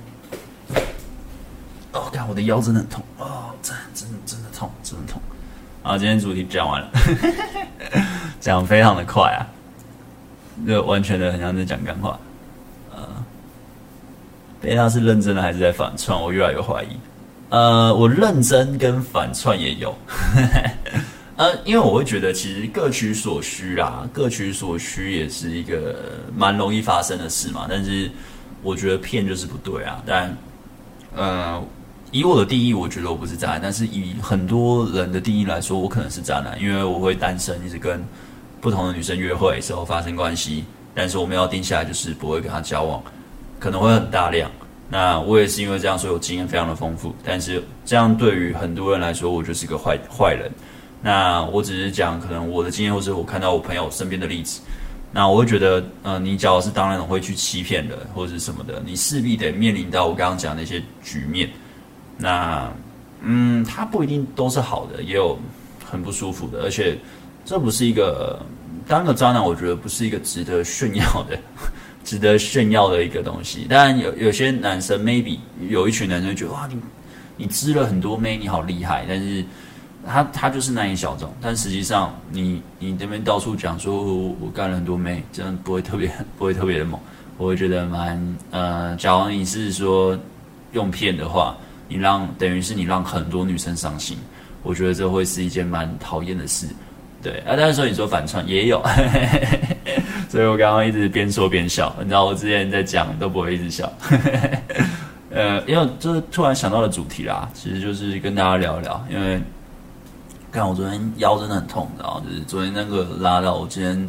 [1.93, 5.21] 哦，看我的腰真的很痛哦，真的真的真的痛，真的痛。
[5.82, 6.89] 好，今天主题讲完了，
[8.41, 9.47] 讲非常的快啊，
[10.65, 12.19] 就完全的很像在讲干话。
[12.93, 13.08] 呃，
[14.62, 16.21] 贝拉是认真的还是在反串？
[16.21, 16.88] 我越来越怀疑。
[17.50, 19.97] 呃，我认真跟反串也有，
[21.38, 25.95] 呃，因为我会觉得其实各取所需啦，各取所需也是一个
[26.36, 27.65] 蛮容易发生的事嘛。
[27.69, 28.12] 但是
[28.62, 30.04] 我觉得骗就是不对啊。
[30.06, 30.36] 但
[31.15, 31.63] 呃，
[32.17, 38.03] 以我的定义，我觉得我不是渣男，但是以很多人的定义来说，我可能是渣男，因为我会单身，一直跟
[38.60, 40.63] 不同的女生约会，之后发生关系，
[40.95, 43.03] 但是我们要定下来就是不会跟她交往，
[43.60, 44.49] 可能会很大量。
[44.89, 47.13] 那我也是因为这样，所以我经验非常的丰富。
[47.23, 50.49] 但是这样对于很多人来说，我就是个坏坏人。
[51.01, 54.62] 那我只是讲可能我的经验，或是我看到我朋友身边的例子。
[55.12, 61.49] 那我会觉得，呃，你假如是当那种会去欺骗的，或者是什么的，你势必得面临到我刚刚讲的那些局面。
[62.17, 62.71] 那，
[63.21, 65.38] 嗯，他不一定都是好的，也有
[65.86, 66.63] 很不舒服的。
[66.63, 66.97] 而且，
[67.45, 68.39] 这不是一个
[68.88, 71.38] 当个渣男，我觉得不是一个值得炫耀的。
[72.08, 76.80] 值得炫耀的一个东西，当然有有些男生 maybe 有一群男生觉得哇，你
[77.36, 79.43] 你织了很多妹，你好厉害，但是
[80.06, 86.97] 他他就是那一小众，但实际上你你这边到处讲说我我干了很多妹，真的不会特别 不会特别的猛，
[87.38, 90.17] 我会觉得蛮呃，假如你是说
[90.71, 94.17] 用骗的话，你让等于是你让很多女生伤心，
[94.63, 96.67] 我觉得这会是一件蛮讨厌的事。
[97.21, 98.82] 对啊，但是说你说反串也有，
[100.30, 101.93] 所以我刚刚一直边说边笑。
[102.00, 103.91] 你知道我之前在讲都不会一直笑，
[105.32, 109.04] 呃，因为就是突然想到了主题啦，其实就是跟大家聊一聊。
[109.10, 109.41] 因为
[110.52, 114.08] 看我昨天腰真的很痛，然后就是昨天那个拉到我今天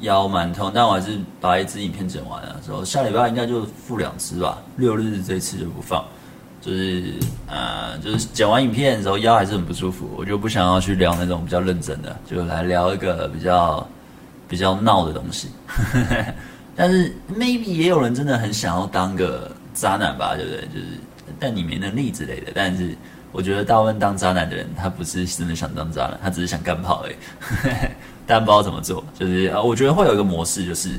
[0.00, 2.56] 腰蛮痛，但我还是把一支影片剪完了。
[2.64, 6.02] 之后下礼拜应该就付两支吧，六日这次就不放。
[6.60, 7.14] 就是
[7.46, 13.88] 呃，就是剪完影片的时候腰还是很不舒服，我就不想要去聊那种比较认真的，就来聊一个比较
[14.46, 15.48] 比较闹的东西。
[16.76, 20.60] 但是 maybe 也有人真的很想要当个渣男吧，对不对？
[20.66, 20.86] 就是
[21.38, 22.52] 但你没能力之类的。
[22.54, 22.94] 但是
[23.32, 27.14] 我觉得大部分当渣男的人，他不是真的想当渣男，他只是想干炮而已。
[28.26, 30.90] 但不知道怎么做，就是呃，我觉得会有一个模式，就是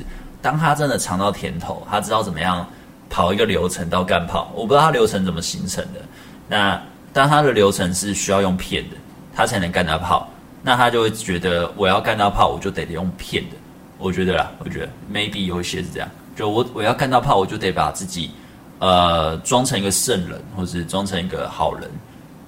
[0.42, 2.66] 当他真的尝到甜头，他知道怎么样。
[3.12, 6.00] 跑一个流程到干炮，我不知道他流程怎么形成的，
[6.48, 8.96] 那当他的流程是需要用骗的，
[9.34, 10.26] 他才能干到炮，
[10.62, 13.56] 那他就会觉得我要干到炮，我就得用骗的。
[13.98, 18.30] 我觉得啦，我觉得 maybe 有一些是这样，就我我要干到炮，我就得把自己
[18.78, 21.90] 呃装成一个圣人，或是装成一个好人，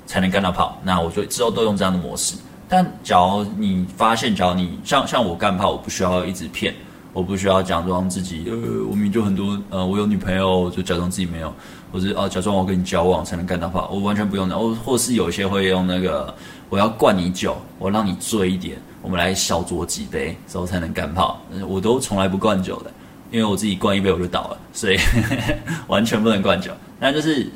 [0.07, 0.81] 才能干到炮。
[0.83, 2.35] 那我就之后都用这样的模式。
[2.71, 6.75] 但假如你发现，假如你像像我干炮，我不需要一直骗。
[7.15, 11.51] 我不需要假装自己，呃，我明就很多，呃，我有女朋友，就假装自己没有，
[11.93, 14.59] 或者啊，假装我跟你交往才能干到炮，我完全不用的。
[14.59, 16.35] 我或是有些会用那个，
[16.69, 21.41] 我要灌你酒，我让你醉一点，我们来小酌几杯之后才能干炮。
[21.69, 22.91] 我都从来不灌酒的，
[23.31, 24.99] 因为我自己灌一杯我就倒了，所以
[25.87, 26.73] 完全不能灌酒。
[26.99, 27.49] 那就是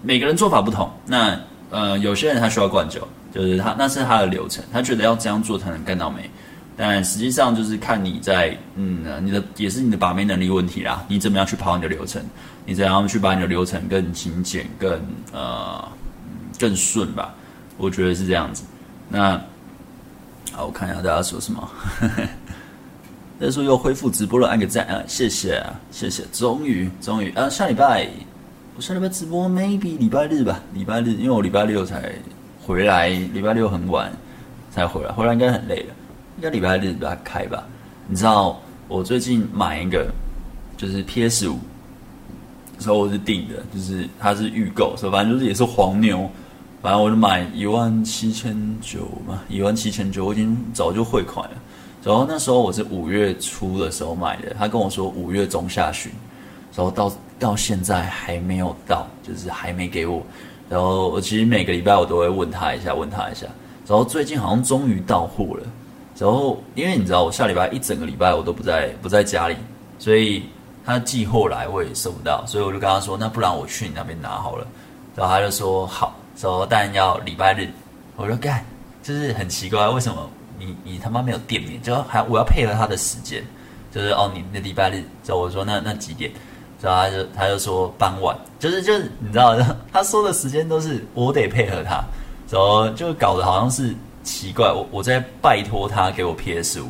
[0.00, 0.88] 每个人做法不同。
[1.04, 1.36] 那
[1.70, 3.00] 呃，有些人他需要灌酒，
[3.34, 6.30] 就是他那是他的流程，他觉得要这样做才能干到美。
[6.76, 11.04] 但实际上就是看你在，嗯，你的也是你的把妹能力问题啦。
[11.08, 12.22] 你怎么样去跑你的流程？
[12.64, 15.00] 你怎样去把你的流程更精简、更
[15.32, 15.86] 呃
[16.58, 17.34] 更顺吧？
[17.76, 18.64] 我觉得是这样子。
[19.08, 19.40] 那
[20.52, 21.70] 好，我看一下大家说什么。
[23.40, 25.02] 大家说又恢复直播了，按个赞啊！
[25.08, 26.22] 谢谢啊，谢谢。
[26.32, 28.08] 终于，终于啊，下礼拜
[28.76, 30.60] 我下礼拜直播，maybe 礼拜日吧。
[30.72, 32.12] 礼拜日，因为我礼拜六才
[32.64, 34.12] 回来，礼拜六很晚
[34.70, 35.94] 才回来，回来应该很累了。
[36.42, 37.64] 应该礼拜日把它开吧？
[38.08, 40.10] 你知道我最近买一个，
[40.76, 41.56] 就是 PS 五，
[42.80, 46.28] 所以我是订的，就是它是预购，所以反正就是也是黄牛，
[46.82, 51.56] 反正我就买一万七千九嘛，一万七千九，我已经早就汇款了。
[52.02, 56.10] 然后那时候我是五月初的时候买的，他跟我说五月中下旬，
[56.74, 60.20] 然后到到现在还没有到，就是还没给我。
[60.68, 63.46] 然后我其实每个礼拜我都会问他一下，问他一下。
[63.86, 65.66] 然后最近好像终于到货了。
[66.22, 69.56] 然后，因为你知道，我下礼拜一整个礼拜我都不在不在家里，
[69.98, 70.44] 所以
[70.86, 74.64] 他寄货来我也收不到，所以我就跟他说：“那不然我去你那边拿好了。”
[75.16, 77.68] 然后他就说：“好。”说但要礼拜日，
[78.14, 78.64] 我说干，
[79.02, 80.30] 就是很奇怪，为什么
[80.60, 81.82] 你你他妈没有店面？
[81.82, 83.44] 就还我要配合他的时间，
[83.92, 86.30] 就是哦，你那礼拜日，然后我说那那几点？
[86.80, 89.56] 然后他就他就说傍晚，就是就是你知道，
[89.92, 92.02] 他说的时间都是我得配合他，
[92.48, 93.92] 然后就搞得好像是。
[94.22, 96.88] 奇怪，我我在拜托他给我 PS 五，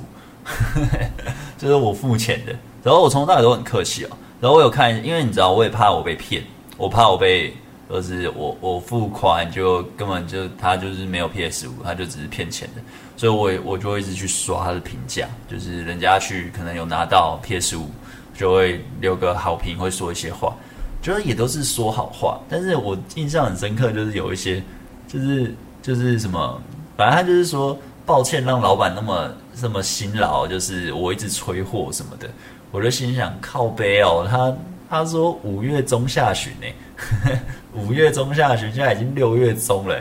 [1.56, 2.54] 就是我付钱的。
[2.82, 4.10] 然后我从头到尾都很客气哦。
[4.40, 6.42] 然后我有看，因为你知道，我也怕我被骗，
[6.76, 7.54] 我怕我被，
[7.88, 12.82] 就是我我付款就根本就他就是没有 PS 五，他就只是骗钱的。
[13.16, 17.88] 所以我我就会一直去刷他的评价，就是人家去可能有拿到 PS 五，
[18.36, 20.52] 就会留个好评，会说一些话，
[21.00, 22.40] 就是也都是说好话。
[22.48, 24.60] 但是我印象很深刻，就是有一些，
[25.06, 26.60] 就是就是什么。
[27.02, 29.28] 反正他就是说，抱歉让老板那么
[29.60, 32.30] 这么辛劳，就是我一直催货什么的，
[32.70, 34.54] 我就心想靠背哦，他
[34.88, 37.36] 他说五月中下旬呢，
[37.74, 39.98] 五月中下旬现在已经六月中了，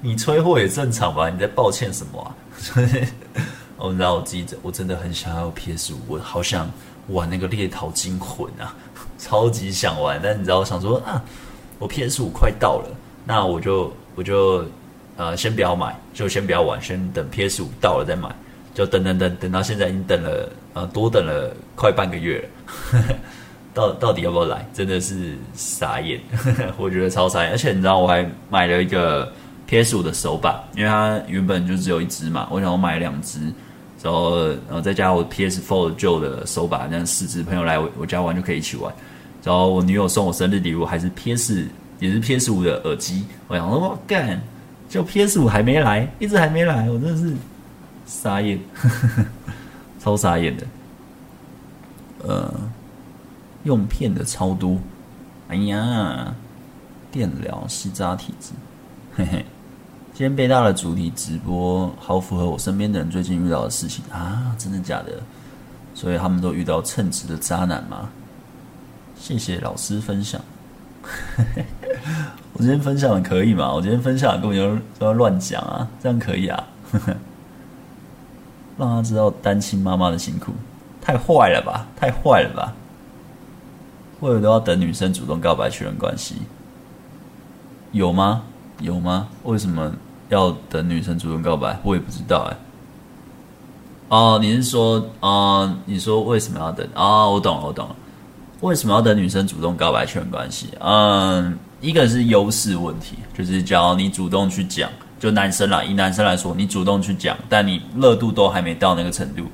[0.00, 1.30] 你催货也正常吧？
[1.30, 2.34] 你在抱歉什么啊？
[2.58, 2.88] 所 以，
[3.76, 6.68] 我知道我自己我真的很想要 PS 五，我好想
[7.10, 8.74] 玩那个猎逃惊魂啊，
[9.18, 10.20] 超级想玩。
[10.20, 11.22] 但你知道，我想说啊，
[11.78, 12.88] 我 PS 五快到了，
[13.24, 14.64] 那我就我就。
[15.20, 18.34] 呃，先不要买，就先不要玩，先等 PS 五到了再买。
[18.72, 23.02] 就等等等等到现在已经等了，呃，多等了快半个月了。
[23.74, 24.66] 到到底要不要来？
[24.72, 26.18] 真的是傻眼，
[26.78, 27.50] 我觉得超傻眼。
[27.50, 29.30] 而且你知道，我还买了一个
[29.66, 33.40] PS 五的手把，因为它原本就只有一只嘛，我想我买两只，
[34.02, 38.90] 然后然后再加我 PS Four 旧的手把，这样四只朋友来我我家玩就可以一起玩。
[39.44, 41.66] 然后我女友送我生日礼物还是 PS
[41.98, 44.40] 也是 PS 五的耳机，我想说我干。
[44.90, 47.32] 就 PS 五还没来，一直还没来，我真的是
[48.06, 49.24] 傻眼，呵 呵
[50.00, 50.66] 超傻眼的。
[52.24, 52.52] 呃，
[53.62, 54.76] 用片的超多，
[55.46, 56.34] 哎呀，
[57.12, 58.50] 电疗吸渣体质，
[59.14, 59.46] 嘿嘿。
[60.12, 65.22] 今天贝大的主题直播，好符合我身边的人最近遇到的事情啊，真的假的？
[65.94, 68.10] 所以他们都遇到称职的渣男吗？
[69.16, 70.40] 谢谢老师分享。
[72.54, 73.72] 我今天分享的可以吗？
[73.72, 76.64] 我今天分享的根本就都要乱讲啊，这样可以啊？
[78.76, 80.52] 让他知道单亲妈妈的辛苦，
[81.00, 81.86] 太坏了吧？
[81.96, 82.72] 太坏了吧？
[84.20, 86.36] 或者都要等女生主动告白确认关系？
[87.92, 88.42] 有吗？
[88.80, 89.28] 有吗？
[89.44, 89.92] 为什么
[90.28, 91.78] 要等女生主动告白？
[91.82, 92.56] 我也不知道哎、
[94.08, 96.86] 哦，你是说，啊、哦，你说为什么要等？
[96.94, 97.96] 啊、哦，我懂了，我懂了。
[98.60, 100.68] 为什么要等女生主动告白确认关系？
[100.80, 109.44] 嗯，一个是优势问题，就是假如你主动去讲，就男生啦，以男生来说，你主动去讲，但你热度都还没到那个程度，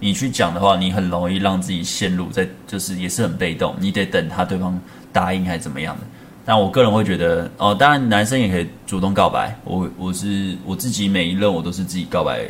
[0.00, 4.78] 你去讲的话，你很容易让自己陷入在，就是也是很被动，你得等他对方
[5.12, 6.02] 答应还是怎么样的。
[6.44, 9.56] 但我个人会觉得，哦，当然男生也可以主动告白。
[9.64, 12.46] 我我是我自己每一任我都是自己告白，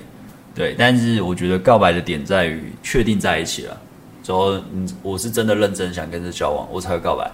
[0.55, 0.74] 对。
[0.78, 3.76] 但是我觉得告白的点在于确定在一起了，
[4.22, 7.30] 之后嗯，我是真的认真想跟着交往，我才会告白。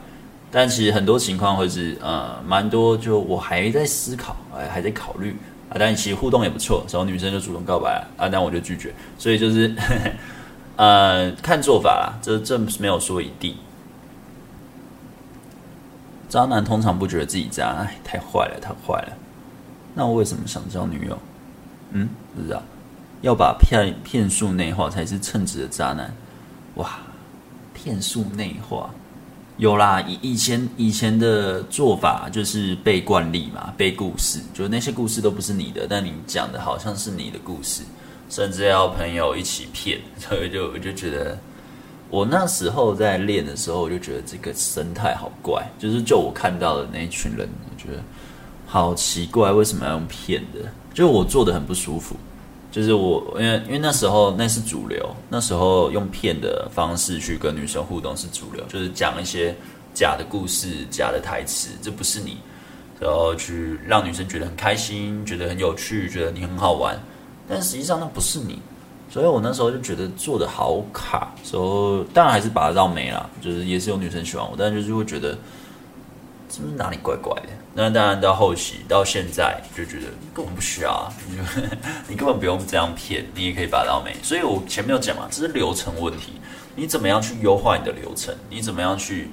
[0.54, 5.34] 但其实很多情况会是呃，蛮多就我还在思考，哎，还在考虑
[5.70, 5.76] 啊。
[5.78, 8.94] 但其实互动也不错，然后女生就主动告白啊，但我就拒绝。
[9.18, 10.10] 所以就是呵呵
[10.76, 13.56] 呃，看做法啦，这这没有说一定。
[16.28, 19.12] 渣男通常不觉得自己渣，哎，太坏了，太坏了。
[19.94, 21.18] 那我为什么想交女友？
[21.92, 22.62] 嗯，不知道。
[23.22, 26.12] 要把骗骗术内化才是称职的渣男。
[26.74, 26.98] 哇，
[27.72, 28.90] 骗术内化
[29.56, 30.00] 有啦。
[30.02, 37.82] 以以前以前的做法就是背惯例嘛，背故事，就那些故事都不是你的，但你讲的好像是你的故事，
[38.28, 41.38] 甚至要朋友一起骗， 所以就我就觉得。
[42.10, 48.02] 我那时候在练的时候，我就觉得这个生态好怪，就是就我看到的那一群人，我觉得
[48.66, 50.70] 好奇怪，为什么要用骗的？
[50.92, 52.14] 就我做的很不舒服，
[52.72, 59.54] 就是我因为因为那时候那是主流，那时候用骗的方式去跟女生互动是主流，就是讲一些
[59.92, 62.38] 假的故事、假的台词，这不是你，
[62.98, 66.98] 然后去让女生觉得很开心，觉得很有趣，觉得你很好玩，
[67.46, 68.58] 但实际上那不是你。
[69.10, 75.36] 所以我那时候就觉得做的好卡，所以当然还是把它绕没了，就是也是有女生喜欢我，但就是会觉得
[76.48, 77.48] 是不是哪里怪怪的？
[77.74, 80.04] 那当然到后期到现在就觉得
[80.34, 81.42] 根本不需要啊，你 就
[82.08, 84.14] 你根本不用这样骗，你也可以把它绕没。
[84.22, 86.32] 所以我前面有讲嘛，这是流程问题，
[86.76, 88.34] 你怎么样去优化你的流程？
[88.50, 89.30] 你怎么样去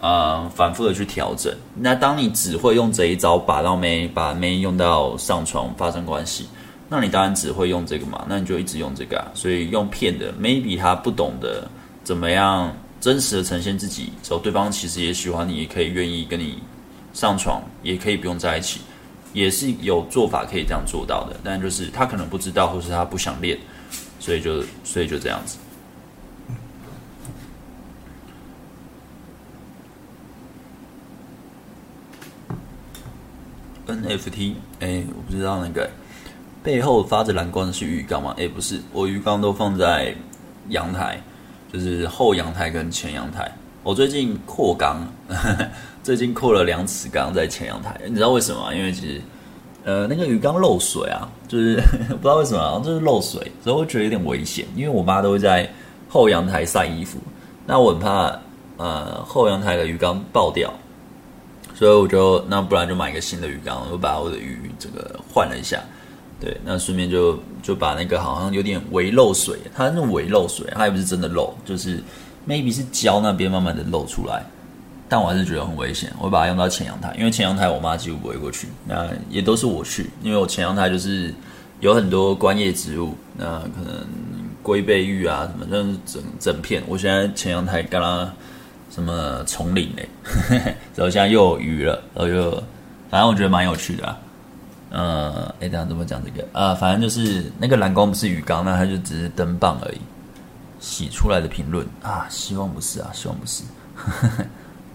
[0.00, 1.54] 呃反复的去调整？
[1.74, 6.48] 那当你只会用这一招把到没，把没用到上床发生关系。
[6.92, 9.26] 那你当然只会用这个嘛，那你就一直用这个啊。
[9.32, 11.66] 所以用骗的，maybe 他不懂得
[12.02, 16.58] 怎么样真实的呈现自己，之后对方其实也喜欢你，也可以愿意跟你
[17.20, 18.80] 上床，也可以不用在一起，
[19.34, 21.36] 也是有做法可以这样做到的。
[21.44, 23.58] 但就是他可能不知道，或是他不想练，
[24.18, 25.58] 所以就所以就这样子。
[33.86, 35.90] NFT，哎，我不知道那个。
[36.62, 38.32] 背后发着蓝光的是鱼缸吗？
[38.38, 40.14] 诶，不是，我鱼缸都放在
[40.70, 41.22] 阳台，
[41.70, 43.50] 就是后阳台跟前阳台。
[43.82, 45.06] 我最近扩缸，
[46.02, 48.00] 最近扩了两尺缸在前阳台。
[48.06, 48.74] 你知道为什么吗？
[48.74, 49.20] 因为其实，
[49.84, 51.76] 呃，那个鱼缸漏水啊，就是
[52.08, 54.66] 不知道为什么，就是漏水，所以我觉得有点危险。
[54.74, 55.70] 因为我妈都会在
[56.08, 57.18] 后阳台晒衣服，
[57.66, 58.38] 那我很怕，
[58.78, 60.72] 呃，后阳台的鱼缸爆掉，
[61.74, 65.80] 所以我就那不然就买一个新的鱼缸，我把我的鱼这个换了一下。
[66.40, 72.02] 对，那顺便就就把那个好像有点微漏水，它那种微漏水，它也不是真的漏，就是
[72.48, 74.42] maybe 是胶那边慢慢的漏出来，
[75.10, 81.34] 但我还是觉得很危险，我把它用到前阳台，因为前阳台我妈几乎不会过去，那也都是我去，因为我前阳台就是
[81.80, 84.06] 有很多观叶植物，那可能
[84.62, 88.32] 龟背玉啊什么，就是整整片，我现在前阳台刚刚
[88.88, 90.08] 什么丛林嘞，
[90.94, 92.50] 然后现在又有鱼了，然后又
[93.10, 94.18] 反正我觉得蛮有趣的啊。
[94.90, 96.46] 呃，哎，等下怎么讲这个？
[96.52, 99.98] 呃，反正就是那个蓝光不是鱼缸，那它就只是灯棒而已。
[100.80, 103.62] 洗出来的评论啊，希望不是啊，希望不是。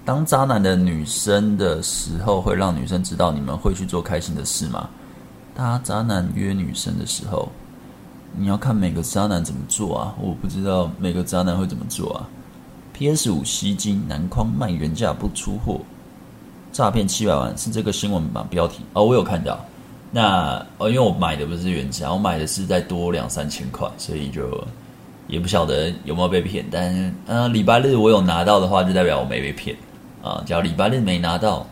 [0.06, 4.88] 当渣男的女生的时候，会让女生知道你们会去做开心的事吗？
[5.56, 7.50] 当渣男约女生的时候，
[8.38, 10.14] 你要看每个渣男怎么做啊。
[10.22, 12.30] 我不知道每个渣男会怎么做啊。
[12.94, 15.82] PS 五吸金，男框卖原价不出货，
[16.72, 18.46] 诈骗七百万是这个新闻吧？
[18.48, 19.60] 标题哦，我有看到。
[20.12, 24.64] 那哦，因为我买的不是原价，我买的是再多两三千块，所以就
[25.28, 26.64] 也不晓得有没有被骗。
[26.72, 29.76] 但是，呃，礼拜日我有拿到的话，就代表我没被骗
[30.26, 30.44] 啊。
[30.46, 31.66] 假如礼拜日没拿到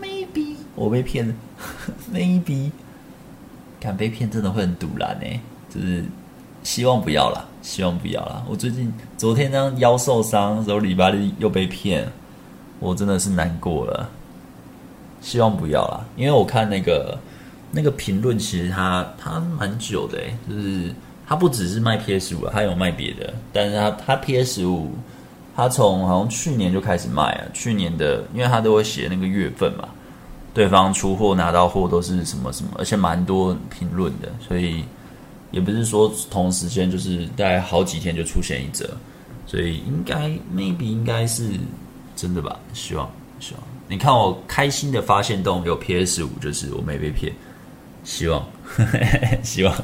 [0.00, 1.34] ，maybe 我被骗了，
[2.12, 2.70] maybe
[3.78, 5.40] 敢被骗真的会很堵然呢。
[5.72, 6.04] 就是
[6.62, 8.42] 希望不要啦，希望不要啦。
[8.48, 12.06] 我最近昨天那样腰受伤，然后礼拜日又被骗，
[12.80, 14.08] 我真的是难过了。
[15.20, 17.18] 希望不要啦，因为我看那个。
[17.72, 20.92] 那个评论其实他他蛮久的诶，就是
[21.24, 24.90] 他不只是卖 PS 五，他有卖别的，但是他他 PS 五，
[25.60, 29.86] 他从好像去年就开始卖了，去年的，因为他都会写那个月份嘛，
[30.54, 34.82] 对方出货拿到货都是什么什么，而且蛮多评论的，所以
[35.50, 38.88] 也不是说同时间就是大概好几天就出现一则，
[39.46, 41.50] 所以应该 maybe 应该是
[42.16, 43.06] 真的吧，希望
[43.38, 47.30] 希望你看我开心的发现洞有 PS 五，就是我没被骗。
[48.02, 49.74] 希望，呵 呵希望。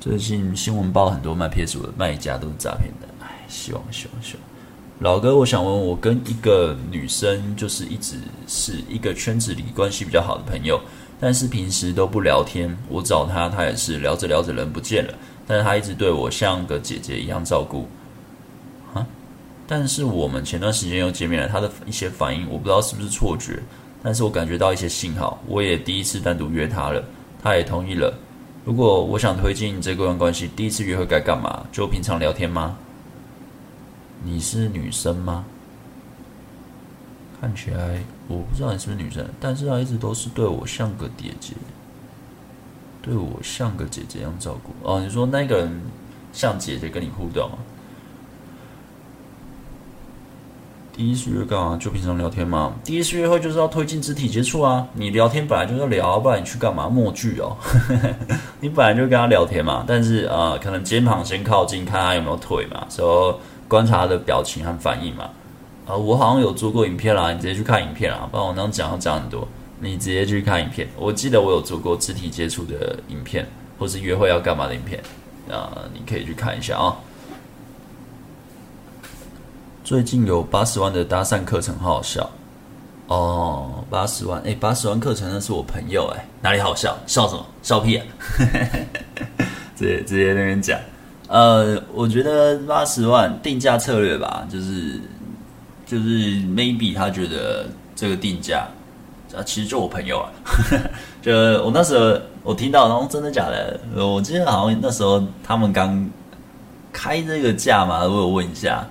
[0.00, 3.06] 最近新闻报很多卖 PS5 的卖家都是诈骗的，
[3.50, 4.42] 希望，希望，希望。
[5.00, 10.80] 老哥，我想问，我跟一个女生就是一直是一个圈子里关系比较好的朋友，
[11.18, 12.76] 但是平时都不聊天。
[12.88, 15.14] 我找她，她也是聊着聊着人不见了，
[15.46, 17.88] 但是她一直对我像个姐姐一样照顾。
[18.92, 19.06] 啊？
[19.66, 23.58] 但是我们前段时间又见面了，她的一些反应我不知道是不是错觉，
[24.02, 25.42] 但是我感觉到一些信号。
[25.46, 27.02] 我也第一次单独约她了，
[27.42, 28.12] 她也同意了。
[28.66, 31.64] 如果我想推进这段关系，第一次约会该干嘛？
[31.72, 32.76] 就平常聊天吗？
[34.22, 35.44] 你是女生吗？
[37.40, 41.54] 看起来我不知道你是不是女生，但是她一直都是对我像个姐姐，
[43.00, 44.74] 对我像个姐姐一样照顾。
[44.82, 45.80] 哦，你说那个人
[46.34, 47.56] 像姐姐跟你互动啊？
[50.92, 51.78] 第一次约干嘛？
[51.80, 52.74] 就平常聊天吗？
[52.84, 54.86] 第一次约会就是要推进肢体接触啊！
[54.92, 56.90] 你聊天本来就是聊，不然你去干嘛？
[56.90, 57.56] 默剧哦，
[58.60, 59.82] 你本来就跟他聊天嘛。
[59.88, 63.40] 但是呃，可能肩膀先靠近，看他有没有腿嘛，说。
[63.70, 65.30] 观察他的表情和反应嘛，
[65.86, 69.46] 啊，我好像有做过影片啦，你直接去看影片啦，不然我那讲要讲很多，
[69.78, 70.88] 你直接去看影片。
[70.98, 73.46] 我记得我有做过肢体接触的影片，
[73.78, 75.00] 或是约会要干嘛的影片，
[75.48, 76.96] 啊，你可以去看一下啊。
[79.84, 82.28] 最近有八十万的搭讪课程，好好笑
[83.06, 86.98] 哦，八十万，哎，八十万课程那是我朋友哎，哪里好笑？
[87.06, 87.46] 笑什么？
[87.62, 88.06] 笑屁啊！
[89.78, 90.76] 直接直接那边讲。
[91.30, 95.00] 呃，我觉得八十万定价策略吧，就是
[95.86, 96.02] 就是
[96.40, 98.66] maybe 他觉得这个定价
[99.32, 100.26] 啊，其实就我朋友啊，
[101.22, 101.32] 就
[101.64, 103.78] 我那时候我听到，然后真的假的？
[103.94, 106.04] 我记得好像那时候他们刚
[106.92, 108.84] 开这个价嘛，我有问一下，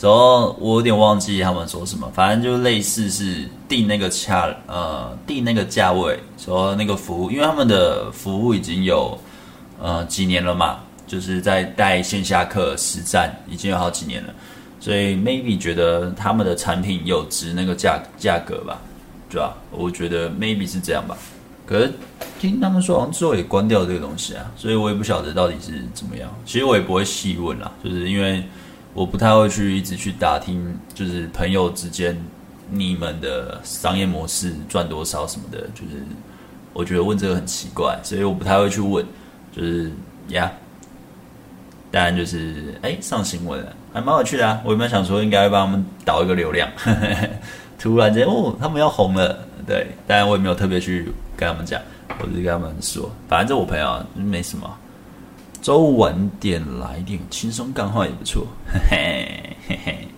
[0.00, 9.18] 然后我有点忘记他们说什么，反正就类似是定那个价，呃，定那个价位，说那个服务，因为他们的服务已经有
[9.78, 10.78] 呃几年了嘛。
[11.06, 14.34] 就是在带线下课实战已经有好几年了，
[14.80, 18.80] 所以 maybe 觉得他们的产品有值那个价价格吧，
[19.28, 19.54] 对吧？
[19.70, 21.16] 我觉得 maybe 是这样吧。
[21.66, 21.92] 可是
[22.40, 26.28] 听他们说，好像之后也关掉这个东西啊，所以我也不晓得到底是怎么样。
[26.44, 28.42] 其实我也不会细问啦，就是因为
[28.92, 32.18] 我不太会去一直去打听，就是朋友之间
[32.70, 36.02] 你们的商业模式赚多少什么的，就是
[36.72, 39.04] 我觉得问这个很奇怪，所以我不太会去问，
[39.54, 39.90] 就是
[40.28, 40.50] 呀。
[41.94, 44.60] 当然就是哎，上新闻了，还蛮有趣的啊！
[44.64, 46.68] 我有没有想说应该会帮他们导一个流量？
[47.78, 49.86] 突然间哦，他们要红了，对。
[50.04, 51.04] 当然我也没有特别去
[51.36, 51.80] 跟他们讲，
[52.18, 54.68] 我只是跟他们说，反正这我朋友没什么。
[55.62, 58.44] 周五晚点来点轻松干话也不错，
[58.90, 60.08] 嘿嘿嘿嘿。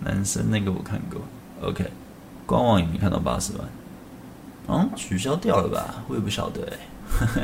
[0.00, 1.20] 男生那个我看过
[1.68, 1.84] ，OK，
[2.46, 3.68] 官网也没看到八十万，
[4.66, 6.02] 嗯，取消掉了吧？
[6.08, 6.72] 我也不晓得。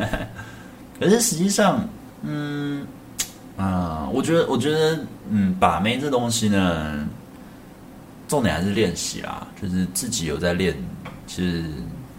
[0.99, 1.89] 可是实际上，
[2.23, 2.85] 嗯。
[3.57, 4.99] 啊、我觉得，我觉得，
[5.31, 7.07] 嗯，把妹这东西呢，
[8.27, 10.75] 重点还是练习啦，就是自己有在练。
[11.27, 11.65] 其实，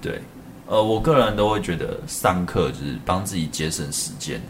[0.02, 0.20] 对，
[0.66, 4.42] 呃，我个人都会觉得上课就是帮自己节省时间。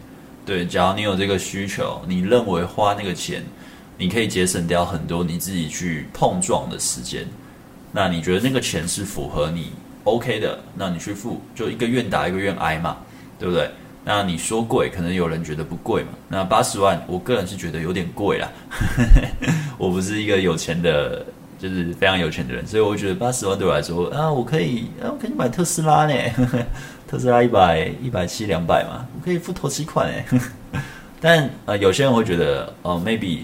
[0.46, 3.44] 对，假如你有这个需求，你认为花那个钱，
[3.98, 7.28] 你可以节省掉很多你自己去碰撞的时间。
[7.92, 9.72] 那你觉得那个钱是符合你
[10.04, 12.98] OK 的，那你去付，就一个愿打一个愿挨嘛，
[13.40, 13.72] 对不对？
[14.08, 16.10] 那你说贵，可能有人觉得不贵嘛？
[16.30, 18.48] 那八十万，我个人是觉得有点贵啦。
[19.80, 21.26] 我不是一个有钱的，
[21.58, 26.14] 就是非常有钱的人，所以我觉得八十万对我来说啊，我可以啊，我可以买特斯拉呢。
[27.10, 30.26] 特斯拉一百一百七两百嘛，我可以付头期款哎。
[31.20, 33.40] 但呃，有些人会觉得哦、maybe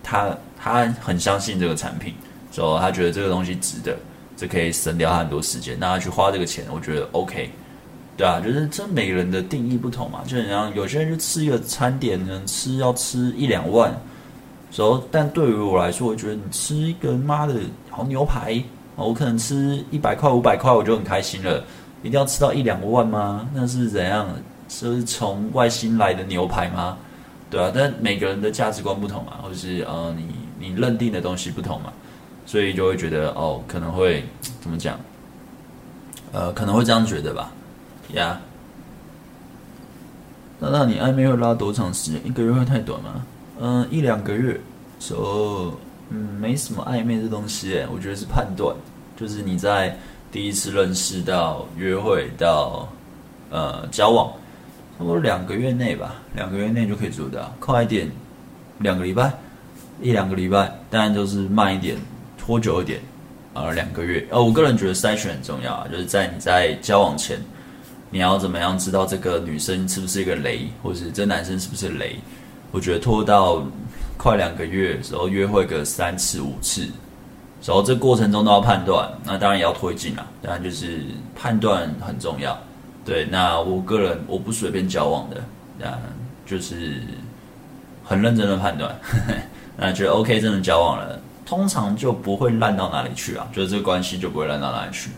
[0.00, 2.14] 他他很相信这个产品，
[2.52, 3.96] 所以他觉得这个东西值得，
[4.36, 7.50] 这可以省掉他很多时间，那他去花这个钱，我觉得 OK。
[8.16, 13.92] 对啊，就是这每个人的定义不同嘛，就像有些人就吃一个餐点呢，吃要吃一两万，
[14.70, 17.54] 所以但对于我来说，我觉得你吃一个妈的
[17.90, 18.62] 好牛排，
[18.94, 21.64] 我可能吃一百块五百块我就很开心了，
[22.04, 23.48] 一定要吃到一两万吗？
[23.52, 24.28] 那是怎样？
[24.68, 26.96] 是从外星来的牛排吗？
[27.50, 31.92] 对啊，但每个人的价值观不同嘛，或者是呃你你认定的东西不同嘛，
[32.46, 34.24] 所以就会觉得哦可能会
[34.60, 34.98] 怎么讲？
[36.32, 37.52] 呃可能会这样觉得吧。
[38.12, 38.44] 呀、yeah.，
[40.60, 42.20] 那那你暧昧会拉多长时间？
[42.24, 43.24] 一个月会太短吗？
[43.60, 44.60] 嗯，一两个月
[44.98, 45.72] ，so,
[46.10, 48.74] 嗯没什么暧昧这东西，我觉得是判断，
[49.16, 49.96] 就是你在
[50.30, 52.88] 第一次认识到约会到
[53.50, 54.28] 呃交往，
[54.98, 58.10] 差不多两个月内吧，两个月内就可以做到，快一点
[58.78, 59.32] 两个礼拜，
[60.00, 61.96] 一两个礼拜，当然就是慢一点
[62.36, 63.00] 拖久一点，
[63.54, 64.26] 呃两个月。
[64.30, 67.38] 呃，我个人觉得筛选很重要啊，就是在你在交往前。
[68.14, 72.14] 你要怎么样知道这个女生是不是一个雷，或者是这男生是不是雷？
[72.70, 73.60] 我觉得拖到
[74.16, 76.82] 快两个月，时候约会个三次五次，
[77.64, 81.04] 然后这过程中都要判断，那当然也要推进啦，当然就是
[81.34, 82.56] 判断很重要。
[83.04, 85.42] 对，那我个人我不随便交往的，
[85.76, 85.98] 那
[86.46, 87.02] 就是
[88.04, 88.96] 很认真的判断，
[89.76, 95.10] 那觉得 OK 真的交往了，通常就不会烂到哪里去啊，就是这个关系就不会烂到哪里去。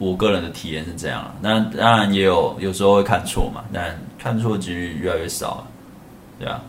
[0.00, 5.66] 我个人的体验是这样啊，那当然也有有时候会看错嘛，但看错的几率越来越少了，
[6.38, 6.62] 对啊。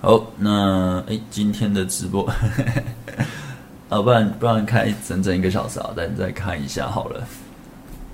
[0.00, 2.24] 好，那哎，今天的直播，
[3.90, 7.26] 啊，不然不然开整整一个小时啊，再再看一下好了。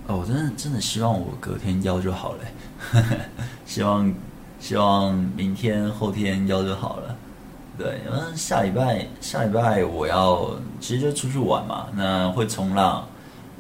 [0.07, 2.45] 哦，我真的真的希望我隔天腰就好了，
[3.67, 4.11] 希望
[4.59, 7.15] 希望明天后天腰就好了。
[7.79, 10.51] 对，嗯，下礼拜下礼拜我要
[10.81, 13.07] 其实就出去玩嘛，那会冲浪，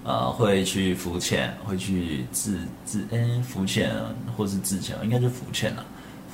[0.02, 3.94] 呃，会去浮潜，会去自自哎浮潜
[4.36, 5.84] 或是自潜，应该就浮潜了。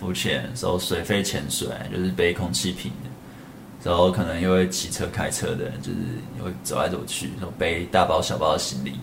[0.01, 8.99] 浮潜，然后水肺潜水，就是背空气瓶的，然后可能因为骑车开车的，就是会走来走去，然后背大包小包的行李，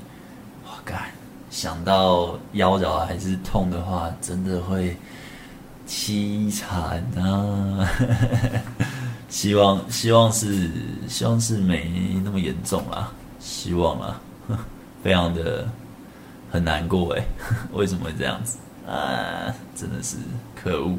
[0.66, 1.12] 哇，干，
[1.52, 4.98] 想到腰脚还是痛的话，真的会。
[5.94, 7.86] 凄惨啊！
[9.28, 10.70] 希望希望是
[11.10, 11.92] 希望是没
[12.24, 13.12] 那么严重啦，
[13.42, 14.22] 希望啊，
[15.04, 15.68] 非常的
[16.50, 17.24] 很难过哎，
[17.74, 19.54] 为什么会这样子啊？
[19.76, 20.16] 真的是
[20.56, 20.96] 可恶！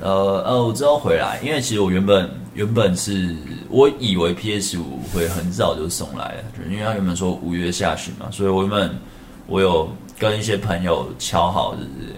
[0.00, 3.36] 呃呃，我知道回来，因为其实我原本原本是
[3.68, 8.98] 我以为 PS 五会很早就送来了，就是因为他原本说五月下旬嘛，所以我原本
[9.46, 9.86] 我有
[10.18, 12.14] 跟一些朋友敲好，就是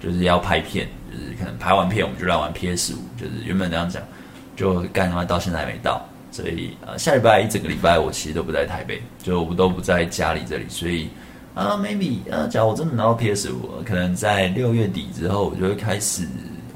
[0.00, 0.88] 就是要拍片。
[1.40, 4.02] 可能拍完片，我们就来玩 PS 五，就是原本这样讲，
[4.54, 11.08] 就干他妈到现在还没到，所以呃下礼拜一整个礼拜我其实都不在台北，就我都不在家里这里，所以
[11.54, 16.28] 啊、maybe 啊，假如我真的拿到 PS 五，可能在六月底之后，我就会开始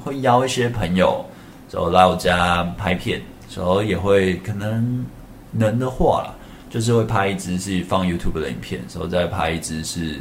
[0.03, 1.25] 会邀一些朋友，
[1.71, 3.21] 然后来我家拍片，
[3.55, 5.05] 然后也会可能
[5.53, 6.35] 能的话啦，
[6.71, 10.19] 就是会拍一支是放 YouTube 的影片，然后再拍一支是。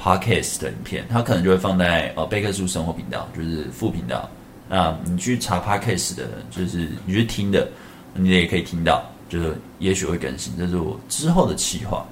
[0.00, 4.28] Podcast 的影片，它可能就会放在呃贝克书生活频道，就是副频道。
[4.68, 7.68] 那你去查 Podcast 的，就是你去听的，
[8.14, 10.56] 你也可以听到，就是也许会更新。
[10.56, 12.06] 这是我之后的企划，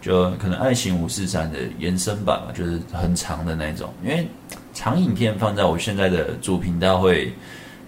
[0.00, 3.92] 就可能爱情五四三的延伸版嘛，就是很长的那种。
[4.04, 4.26] 因为
[4.72, 7.32] 长影片放在我现在的主频道会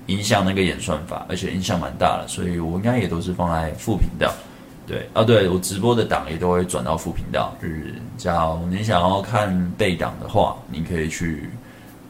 [0.07, 4.33] 影响那个演算法，而且影响蛮大的，所以我应该也都是放在副频道。
[4.87, 11.49] 对啊，对我直播的档也都会转到副频道，就是假如你想要看背档的话，你可以去，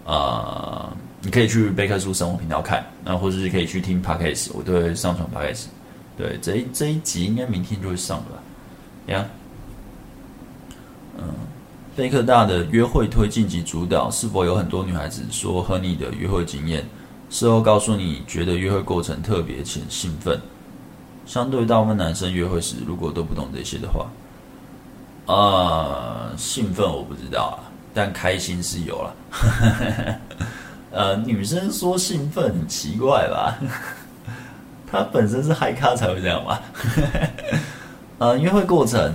[0.05, 5.67] 呃，你可以去贝克书生活频道看，那或者是可以去听 Podcast，我都会上传 Podcast。
[6.17, 9.13] 对，这一这一集应该明天就会上了吧？
[9.13, 9.25] 呀，
[11.19, 11.25] 嗯，
[11.95, 16.85] 贝克大的约会推进及主导，是否有很多女孩子说和你的约会经验，
[17.31, 20.41] 事后告诉你觉得约会过程特别且兴奋？
[21.27, 24.07] 相对大部分男生约会时，如果都不懂这些的话，
[25.27, 27.65] 呃，兴奋我不知道啊，
[27.95, 29.15] 但开心是有了。
[30.93, 33.59] 呃，女生说兴奋很奇怪吧？
[34.87, 36.63] 她本身是嗨咖才会这样吧？
[38.19, 39.13] 呃，约会过程，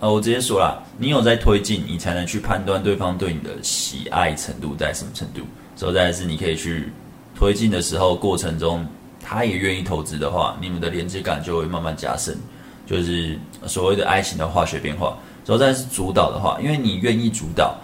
[0.00, 5.40] 呃，我直接说了，你有在推进，你才能去判断对方对你的喜爱程度在什么程度。
[5.76, 6.92] 之后再是，你可以去
[7.34, 8.86] 推进的时候过程中。
[9.30, 12.36] 他也愿意投资的话，你们的连接感就会慢慢加深，
[12.84, 15.16] 就是所谓的爱情的化学变化。
[15.46, 17.76] 然后再是主导的话，因为你愿意主导，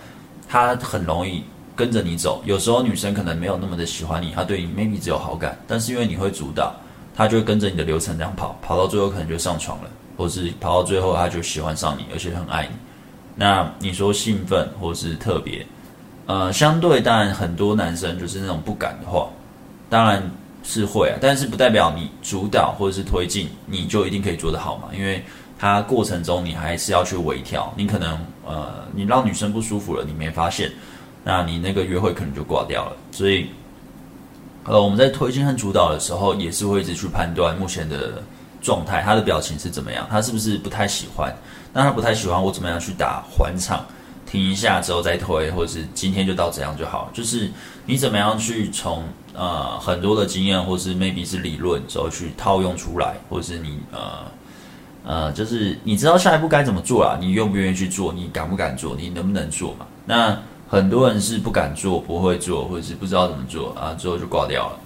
[0.48, 1.44] 他很容易
[1.76, 2.42] 跟着你走。
[2.44, 6.74] 有时候女生可能没有那么的喜欢你，她对你 maybe 只有好感，但是因为你会主导，
[7.14, 12.76] 她就跟着你的流程这样跑，跑到最后可能就上床了，或是跑到最后她就喜欢上你，而且很爱你。
[13.36, 15.64] 那你说兴奋或是特别，
[16.26, 19.28] 呃，相对当然很多男生就是那种不敢的话，
[19.88, 20.28] 当然。
[20.68, 24.88] 是会啊，但是不代表你主导或者是推进，你就一定可以做得好嘛？
[24.92, 25.22] 因为
[25.56, 30.70] 它过程中你还是要去微调，你可能呃，你让女生不舒服了，你没发现，
[31.22, 32.96] 那你那个约会可能就挂掉了。
[33.12, 33.46] 所以，
[34.64, 38.20] 呃，我们在推进和主导的时候，也是会一直去判断目前的
[38.60, 41.32] 状态，他的表情是怎么样，他是不是不太喜欢？
[41.72, 43.86] 那他不太喜欢，我怎么样去打还场？
[44.28, 47.08] 停一下之后再推，或者是今天就到这样就好。
[47.14, 47.48] 就是
[47.84, 49.04] 你怎么样去从
[49.36, 54.00] 呃很多的经验，或是 maybe 是理论之后去套用出来，或是你呃
[55.04, 57.16] 呃，就是你知道下一步该怎么做啊？
[57.20, 58.12] 你愿不愿意去做？
[58.12, 58.96] 你敢不敢做？
[58.96, 59.86] 你能不能做嘛？
[60.04, 60.36] 那
[60.68, 64.78] 很多人是不敢做，不会做，或者是不知道怎么做啊，之后就挂掉了。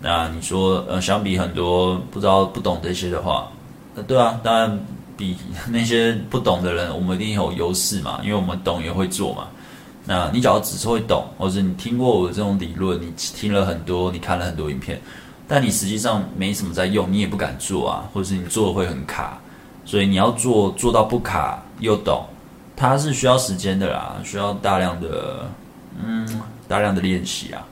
[0.00, 3.48] 那你说呃，相比很多不知道不懂这些的话，
[3.94, 4.78] 呃，对啊，当然。
[5.18, 5.36] 比
[5.68, 9.48] 那些不懂的人，我们一定有优势嘛，因为我们懂也会做嘛。
[10.10, 14.98] 那你只要只是会懂，或者你听过我的这种理论，你听了很多，你看了很多影片，
[15.46, 19.38] 但你实际上没什么在用，你也不敢做啊，或者是你做的会很卡，
[19.84, 22.24] 所以你要做做到不卡又懂，
[22.74, 25.46] 它是需要时间的啦，需要大量的
[26.02, 26.26] 嗯
[26.66, 27.62] 大量的练习啊，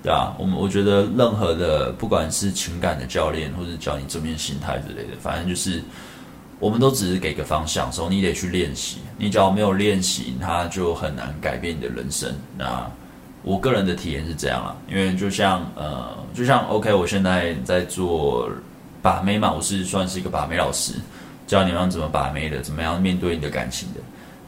[0.00, 5.82] 对啊，我们我觉得任何的不管是情感的教练，或者教你正面心态之类的，反正就是。
[6.60, 8.98] 我们都只是给个方向，所以你得去练习。
[9.18, 12.32] 你只要没有练习，它就很难改变你的人生。
[12.56, 12.88] 那
[13.42, 18.48] 我个人的体验是这样啦，因为就像呃，就像 OK，我现在在做
[19.02, 20.92] 把妹嘛，我是算是一个把妹老师，
[21.46, 24.00] 教你们怎么把妹的，怎么样面对你的感情的。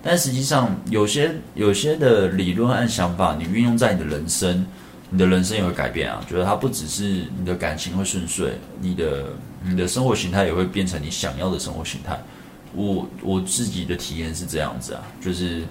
[0.03, 4.67] 但实际上，有些有些的理论和想法，你运用在你的人生。
[5.15, 6.25] 你的人生也会改变啊！
[6.27, 9.27] 觉得它不只是你的感情会顺遂，你的
[9.63, 12.19] 你的生活形态也会变成你想要的生活形态。
[12.75, 15.65] 我我自己的体验是这样子啊，就是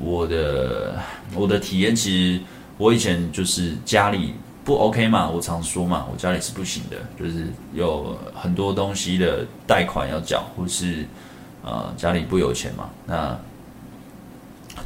[0.00, 1.00] 我的
[1.32, 2.40] 我的体验，其实
[2.76, 4.34] 我以前就是家里
[4.64, 11.06] 不 OK 嘛，我常说嘛，我家里是不行的，就是有很多东西的贷款要缴，或是
[11.62, 13.38] 呃家里不有钱嘛，那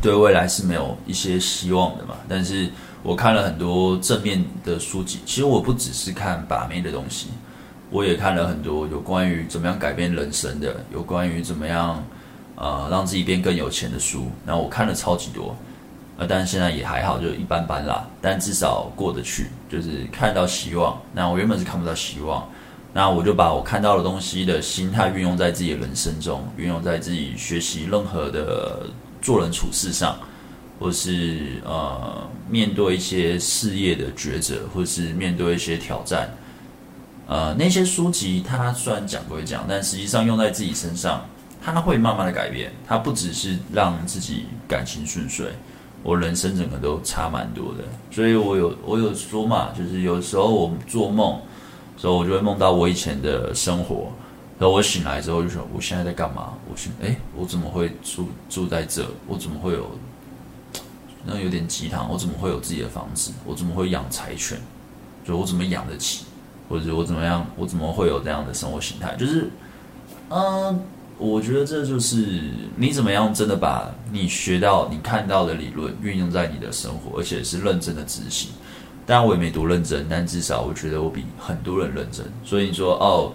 [0.03, 2.69] 对未来是没有一些希望的嘛，但是。
[3.03, 7.29] 我看了很多正面的书籍，其实我不只是看把妹的东西，
[7.91, 12.01] 我也看了很多有关于怎么样改变人生的，有关于怎么样
[12.55, 14.29] 呃让自己变更有钱的书。
[14.47, 15.57] 然后我看了超级多，
[16.17, 18.07] 呃，但是现在也还好，就一般般啦。
[18.21, 20.97] 但至少过得去，就是看到希望。
[21.13, 22.49] 那我原本是看不到希望，
[22.93, 28.87] 那我就把我看到的东西的心态运用在自己的人生中，运用在自己学习任何的
[29.21, 30.17] 做人处事上。
[30.83, 36.29] 或是呃，面对一些事业的抉择，或是面对一些挑战，
[37.29, 41.25] 呃，那些书籍它虽然讲归讲，但实际上用在自己身上，
[41.63, 42.73] 它会慢慢的改变。
[42.85, 45.47] 它不只是让自己感情顺遂，
[46.03, 47.85] 我人生整个都差蛮多的。
[48.11, 51.41] 所以我有我有说嘛，就是有时候我做梦，
[51.97, 54.11] 所以我就会梦到我以前的生活，
[54.59, 56.55] 然后我醒来之后就说，我现在在干嘛？
[56.69, 59.07] 我现哎，我怎么会住住在这？
[59.29, 59.89] 我怎么会有？
[61.25, 63.33] 那有点鸡汤，我怎么会有自己的房子？
[63.45, 64.59] 我怎么会养柴犬？
[65.25, 66.25] 就我怎么养得起？
[66.69, 67.47] 或者我怎么样？
[67.57, 69.15] 我怎么会有这样的生活形态？
[69.17, 69.51] 就是，
[70.31, 70.81] 嗯，
[71.19, 78.51] 我觉得这就是你怎么样真的把你学到、你看到的理论运用在你的生活，而且是认真的执行。
[79.05, 82.25] 当然我也没多认真，但至少我觉得我比很多人认真。
[82.43, 83.33] 所以你说哦，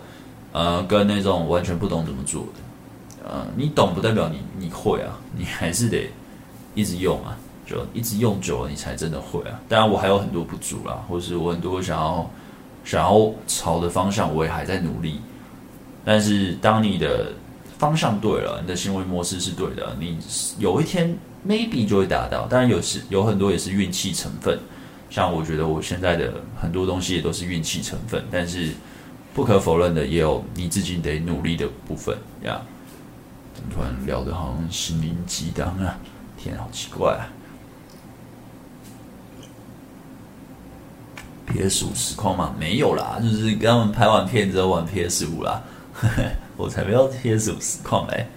[0.52, 6.10] 呃，跟那种完全不懂怎么做的，呃，你懂不代表你你会啊，你还是得
[6.74, 7.38] 一直用啊。
[7.68, 9.60] 就一直用久了，你才真的会啊。
[9.68, 12.32] 当然，我还有很多不足啦，或是我很多想要
[12.86, 15.20] 想要朝的方向，我也还在努力。
[16.06, 17.34] 但是，当你的
[17.78, 20.18] 方向对了，你的行为模式是对的，你
[20.58, 21.14] 有一天
[21.46, 22.48] maybe 就会达到。
[22.48, 24.58] 当然，有时有很多也是运气成分。
[25.10, 28.72] 像我觉得我现在的很多东西也都是运气成分，但是
[29.34, 32.62] 不可否认的，也有你自己得努力的部分呀。
[33.74, 35.98] 突然聊得好像心灵鸡汤啊，
[36.38, 37.28] 天，好奇怪啊
[41.48, 42.54] ！PS 五实况吗？
[42.60, 45.64] 没有啦，就是跟他们拍完片之后玩 PS 五啦。
[46.58, 48.28] 我才不要 PS 五实况嘞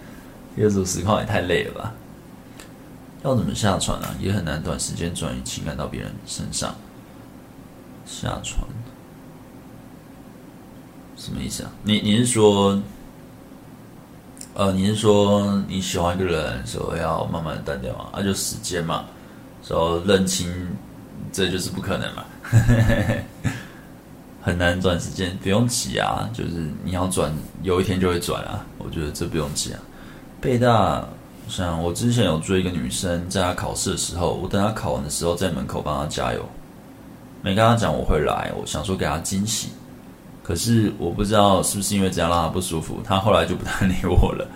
[0.55, 1.93] ！PS 五实况也太累了吧？
[3.23, 4.15] 要怎么下船啊？
[4.19, 6.75] 也很难短时间转移情感到别人身上。
[8.05, 8.65] 下船？
[11.15, 11.71] 什么意思啊？
[11.83, 12.81] 你你是说，
[14.55, 18.09] 呃，你是说你喜欢一个人，所以要慢慢淡掉啊？
[18.13, 19.05] 那、啊、就时间嘛，
[19.63, 20.51] 说认清，
[21.31, 22.23] 这就是不可能嘛。
[24.43, 26.49] 很难转时间，不用急啊，就是
[26.83, 28.65] 你要转，有一天就会转啊。
[28.79, 29.79] 我觉得这不用急啊。
[30.41, 31.05] 北大，
[31.47, 36.43] 像我之前有追一个女生，在她考试的时候，我等她考完的时候，在门口帮她加油，
[37.43, 39.69] 没跟她讲我会来，我想说给她惊喜。
[40.41, 44.47] 可是我不知道是不是因为这样让她不舒服，她后来就不太理我了。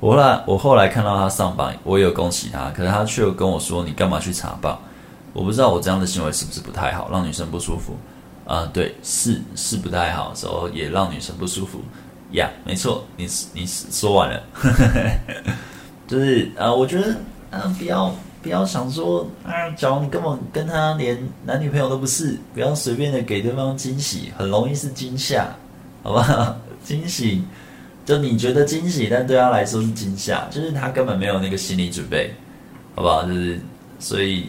[0.00, 4.78] 我后来我后来看到她上榜，我也有恭喜她，可是她却跟我说：“你干嘛去查榜？”
[5.32, 7.96] 我不知道我这样的行为是不是不太好，让女生不舒服？
[8.46, 11.80] 啊、对，是是不太好，时候也让女生不舒服。
[12.32, 14.42] 呀、没错，你你说完了，
[16.08, 17.14] 就是啊、我觉得
[17.52, 18.12] 啊、不要
[18.42, 25.46] 不要想说啊，假如你根本跟他连男女朋友都不是，不要随便的给对方惊喜，很容易是惊吓，
[26.02, 26.56] 好不好？
[26.82, 27.44] 惊喜
[28.04, 32.34] 就你觉得惊喜，但对他来说是惊吓，就是他根本没有那个心理准备，
[32.96, 33.22] 好不好？
[33.24, 33.60] 就是
[34.00, 34.48] 所以。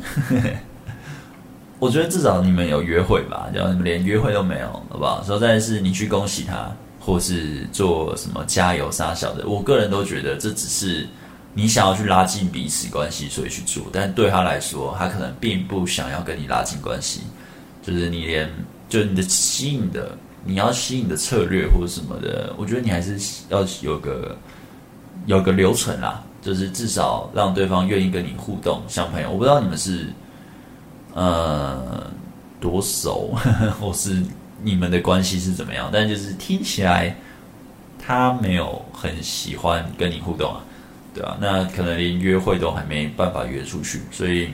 [1.78, 5.22] 我觉得至少你们有约会吧，然后你们连约会都没有，好不好？
[5.24, 11.06] 说在是你去恭喜他，或是做什么加油撒小的，我个人都觉得这只是
[11.54, 13.84] 你想要去拉近彼此关系，所以去做。
[13.92, 17.20] 但对他来说，他可能并不想要跟你拉近关系，
[17.80, 18.50] 就是你连
[18.88, 23.16] 就你的吸引的，你要吸引的策略或者什么的，我觉得你还是
[23.50, 24.36] 要有个
[25.26, 29.30] 有个流程啦，就是至少让对方愿意跟你互动，像朋友。
[29.30, 30.06] 我不知道你们是
[31.12, 32.10] 呃
[32.58, 33.36] 多熟，
[33.78, 34.22] 或是
[34.62, 37.14] 你们的关系是怎么样，但就是听起来
[37.98, 40.64] 他没有很喜欢跟你互动啊。
[41.12, 44.48] 对啊，那可能连约会都还没办法约出去，所以，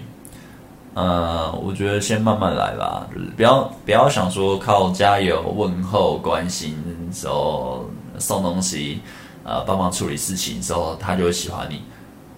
[0.94, 6.76] 呃，我觉得先慢慢来吧，就是不要不要想说靠加油、问候、关心
[7.22, 7.88] 然后
[8.18, 9.00] 送东西，
[9.44, 11.82] 呃，帮忙处理事情之后，他就会喜欢你，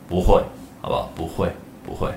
[0.09, 0.43] 不会，
[0.83, 1.11] 好不好？
[1.15, 1.51] 不会，
[1.85, 2.13] 不会，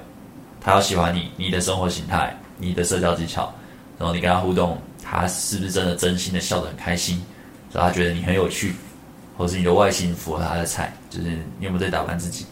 [0.59, 3.53] 他要喜欢你，你的生活形态、你的社交技巧，
[3.97, 7.23] 然后你跟他互动，他是不是真的真心的笑得很开心，
[7.71, 8.73] 然后他觉得你很有趣。
[9.37, 12.45] 或是你的外形符合他的菜，就是你有没有在打扮自己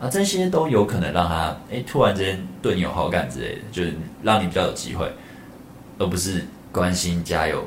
[0.00, 0.06] 啊？
[0.08, 5.12] 这些都有可能让他诶突然之间对你有好感之类的，就是让你比较有机会，
[5.98, 7.64] 而不是关心加油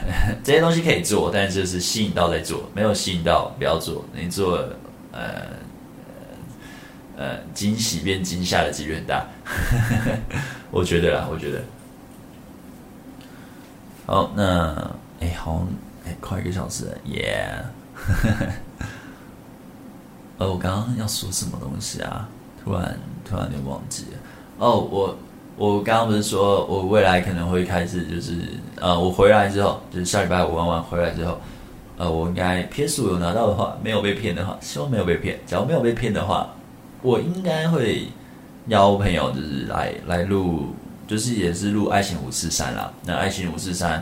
[0.44, 4.04] 这些东西可以做，但是就是吸引到再做，没有吸引到不要做。
[4.14, 4.58] 你做
[5.12, 5.42] 呃
[7.16, 9.26] 呃惊喜变惊吓的几率很大，
[10.70, 11.62] 我觉得啦，我觉得。
[14.06, 14.90] 好，那
[15.20, 15.66] 哎好
[16.04, 17.64] 哎快一个小时了，耶、
[20.38, 22.28] 呃， 我刚刚要说什么东西啊？
[22.64, 24.18] 突然突然就忘记了。
[24.58, 25.16] 哦，我
[25.56, 28.34] 我刚刚不是说我未来可能会开始，就是
[28.80, 31.38] 呃，我回来之后，就是下礼拜五玩完回来之后，
[31.96, 35.38] 呃，我应该 PS5 有拿到的话，没有被骗的话，希望没有被骗。
[35.46, 36.54] 假如没有被骗的话，
[37.02, 38.08] 我应该会
[38.68, 40.74] 邀朋友，就是来来录，
[41.06, 42.92] 就是也是录《爱情五四三》啦。
[43.04, 43.98] 那《爱情五四三》。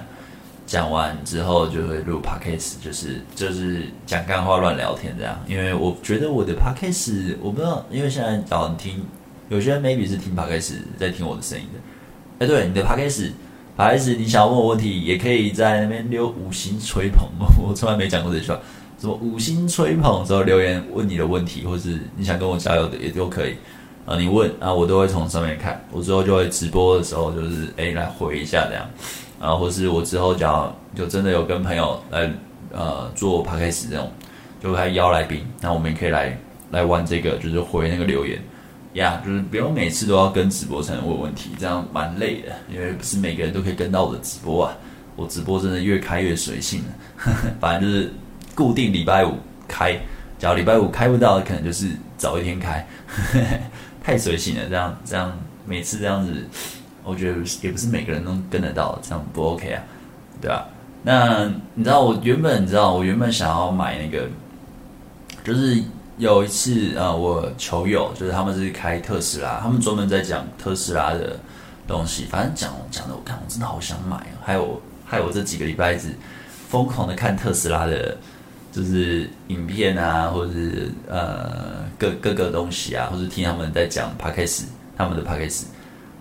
[0.66, 5.36] 讲完之后就会录 podcast，就是就是讲干话乱聊天这样。
[5.48, 9.04] 因为我觉得我的 podcast，我不知道，因为现在找人听，
[9.50, 12.44] 有些人 maybe 是听 p o d c a 在听我的声音的。
[12.44, 13.32] 哎，对，你的 p o d c a
[13.76, 17.28] p o d c a 你想要问我问题，也可以在那边留五星吹捧。
[17.60, 18.58] 我从来没讲过这句话，
[19.00, 23.56] 什么五星吹捧之后留言问你的问题，或是你想跟我交流的也都可以。
[24.06, 25.84] 啊，你问啊，我都会从上面看。
[25.90, 28.88] 我之后就会直播的时候，就是哎来回一下这样。
[29.40, 32.32] 啊，或是我之后讲，就真的有跟朋友来
[32.72, 34.12] 呃做 p o d c a 这种，
[34.62, 36.38] 就还邀来宾，那我们也可以来
[36.70, 38.38] 来玩这个，就是回那个留言
[38.94, 44.76] 呀就是不用每次都要跟直播才能问问题，这样蛮累的，因为不是每个人都可以跟到我的直播啊。
[45.16, 46.88] 我直播真的越开越随性了，
[47.60, 48.10] 反正就是
[48.54, 49.34] 固定礼拜五
[49.68, 49.98] 开，
[50.38, 52.86] 假如礼拜五开不到，可能就是早一天开，
[54.02, 56.32] 太随性了，这样这样每次这样子。
[57.04, 59.82] 我觉得也不是每个人都跟得到，这样不 OK 啊，
[60.40, 60.64] 对啊。
[61.02, 64.28] 那你知道我原本你知道我原本想要买那个，
[65.44, 65.82] 就是
[66.20, 71.34] 有一次呃，我球友就是他们是开特斯拉，他们专门在讲特斯拉的
[71.88, 74.36] 东西，反正讲讲的我看我真的好想买啊。
[74.44, 76.08] 还有还有我这几个礼拜一直
[76.68, 78.14] 疯狂的看特斯拉的，
[78.70, 84.64] 就是影片啊，或者是呃各各个东西啊，或者听他们在讲 Podcast
[84.98, 85.62] 他们的 Podcast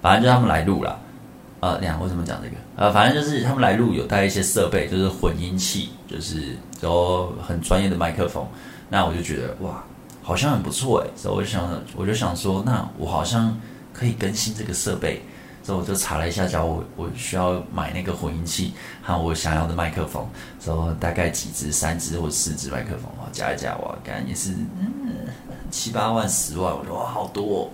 [0.02, 0.98] 反正就他们来录了，
[1.60, 2.56] 呃，你看为什么讲这个？
[2.78, 8.48] 呃，反正就是他们来录有带一些设备，就是混音器，就是都很专业的麦克风。
[8.90, 9.84] 那我就觉得哇，
[10.22, 11.10] 好像很不错诶。
[11.16, 13.56] 所以我就想，我就想说，那我好像
[13.94, 15.22] 可以更新这个设备。
[15.62, 18.74] 所以我就查了一下，叫我我需要买那个混音器，
[19.04, 20.26] 还有我想要的麦克风，
[20.60, 25.28] 所以大概几支，三支或四支麦克风，哇，加一加，哇，感觉也是嗯
[25.70, 27.70] 七八万、十万，我觉得哇，好多哦。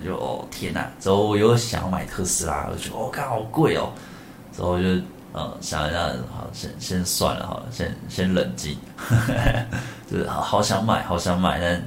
[0.00, 3.90] 我就哦天呐，之后我又想要买特斯拉，我就哦看好贵哦，
[4.54, 4.86] 之后我就
[5.32, 8.76] 嗯想一下，好先先算了，好，先先冷静，
[10.10, 11.82] 就是好好想买，好想买，但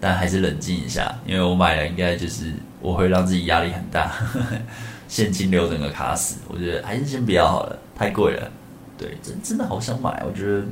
[0.00, 4.12] 但还是冷静一下，因为我买了应该就是我会让自己压力很大，
[5.08, 8.50] 现金流整个卡死，我觉得还是先不要好了，太贵了，
[8.96, 10.62] 对，真真的好想买，我觉得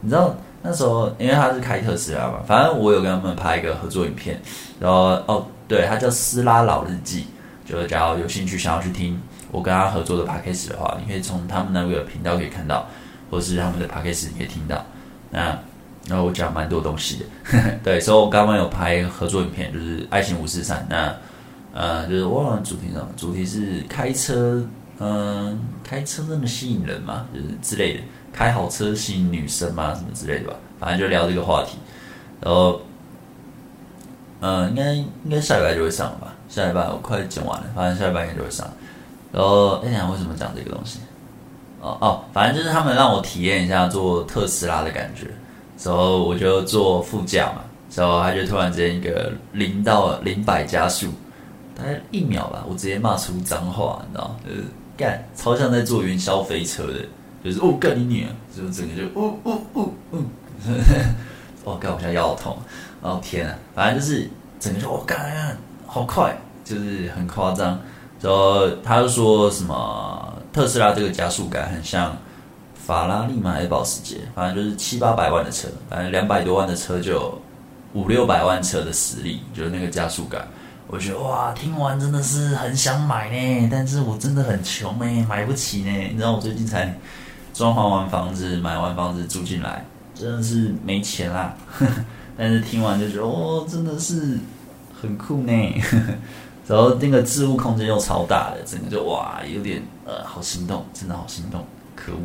[0.00, 4.40] 你知道那时候因为他是开特斯拉嘛，反正我有跟他们拍一个合作影片，
[4.80, 5.46] 然后哦。
[5.68, 7.24] 对，他叫斯拉老日记，
[7.64, 9.18] 就是假如有兴趣想要去听
[9.50, 12.86] 我跟他合作的 podcast 的话，你可以从他们那个频道可以看到，
[13.30, 14.84] 或是他们的 podcast 可以听到。
[15.30, 15.58] 那
[16.08, 20.86] 然后我讲蛮多东西的， 对，所以我刚刚有拍合作影片，就是爱情五四三。
[20.88, 21.14] 那
[21.72, 24.62] 呃，就是忘了主题什么，主题是开车，
[24.98, 31.78] 嗯、开车那么吸引人嘛，就是之类的，开好车吸引女生嘛，什么之类的吧，反正就聊这个话题，
[32.40, 32.80] 然后。
[34.44, 36.34] 嗯，应该应该下礼拜就会上了吧？
[36.48, 38.68] 下礼拜我快讲完了，反正下礼拜应该就会上。
[39.32, 40.98] 然后，哎呀，为什么讲这个东西？
[41.80, 45.28] 哦哦，反正就是他们让我体验一下做特斯拉的感觉，
[45.84, 47.62] 然后我就坐副驾嘛，
[47.94, 51.08] 然后他就突然之间一个零到零百加速，
[51.76, 54.64] 大概一秒吧，我直接骂出脏话，你知道，就是
[54.96, 57.00] 干，超像在坐云霄飞车的，
[57.44, 58.26] 就是哦干你女，
[58.56, 60.18] 就整个就哦哦哦哦，
[61.64, 62.56] 哦干我现在腰好痛，
[63.00, 64.28] 哦天啊，反正就是
[64.60, 65.56] 整个就哦干
[65.86, 67.78] 好快，就是很夸张。
[68.20, 72.16] 然后他就说什么特斯拉这个加速感很像
[72.84, 77.38] 法拉利嘛，还是保时捷，反正就是七八百万的车，反正两百多万的车就
[77.94, 80.46] 五六百万车的实力，就是那个加速感。
[80.88, 85.90] 我觉得哇，听完真的是很想买呢，但是我真的很穷呢，买不起呢。
[86.10, 86.94] 你知道我最近才
[87.54, 91.54] 装潢完房子，买完房子住进来，真的是没钱啦。
[92.36, 94.38] 但是听完就觉得哦，真的是
[95.00, 95.52] 很酷呢。
[96.66, 101.64] 然后那个置物空间又超大的，整个就哇，有点呃，好心动，真的好心动，
[101.94, 102.18] 可恶！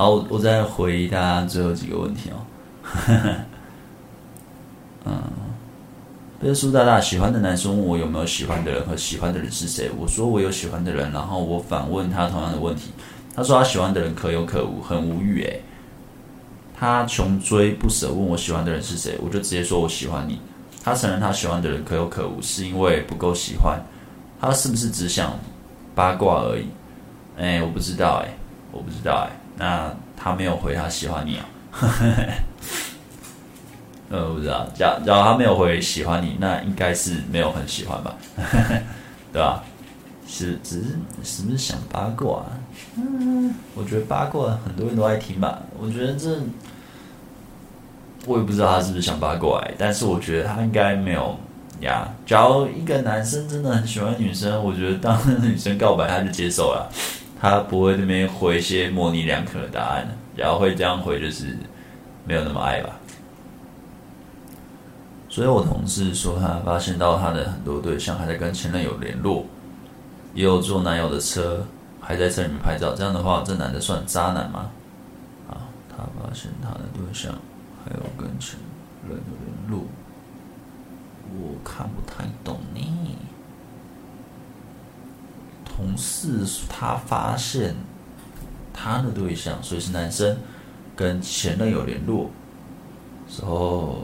[0.00, 2.40] 好，我再回答最后几个问题哦。
[5.04, 5.22] 嗯，
[6.40, 12.92] 贝苏大大喜欢的男生问我有没有喜欢的人和喜欢的人是谁，我说我有喜欢的人，然后我反问他同样的问题，
[13.36, 15.60] 他说他喜欢的人可有可无，很无语诶。
[16.74, 20.40] 他穷追不舍问我喜欢的人是谁，我就直接说我喜欢你。
[20.82, 23.78] 他承认他喜欢的人可有可无，是因为不够喜欢。
[24.40, 25.38] 他是不是只想
[25.94, 26.64] 八卦而已？
[27.36, 28.32] 哎，我不知道，哎，
[28.72, 29.39] 我不知道，哎。
[29.60, 31.44] 那他没有回他喜欢你啊？
[34.08, 34.66] 呃，我不知道。
[34.74, 38.16] 假假如他没有回喜欢你，那应该是没有很喜欢吧？
[39.32, 39.62] 对吧？
[40.26, 40.86] 是只是
[41.22, 42.42] 是不是想八卦？
[42.96, 45.60] 嗯，我觉得八卦很多人都爱听吧。
[45.78, 46.38] 我觉得这。
[48.26, 51.36] 我也不知道他是不是想八卦，但是我觉得他应该没有
[51.80, 52.08] 呀。
[52.26, 56.90] 假如一个男生真的很喜欢女生，我觉得当 女生告白，他就接受了，
[57.40, 60.06] 他不会那边回一些模棱两可的答案。
[60.36, 61.56] 然后会这样回，就是
[62.24, 62.90] 没有那么爱吧。
[65.28, 69.44] 所以我同事说，他发现到他的很多对象还在跟前任有联络，
[70.34, 71.66] 也有坐男友的车，
[72.00, 72.94] 还在车里面拍照。
[72.94, 74.70] 这样的话，这男的算渣男吗？
[75.48, 77.32] 啊，他发现他的对象。
[77.82, 78.60] 还有跟前
[79.08, 79.86] 任的联络，
[81.34, 83.16] 我看不太懂呢。
[85.80, 87.74] 同事他发现
[88.72, 90.36] 他的对象，所以是男生
[90.94, 92.30] 跟前任有联络，
[93.28, 94.02] 时候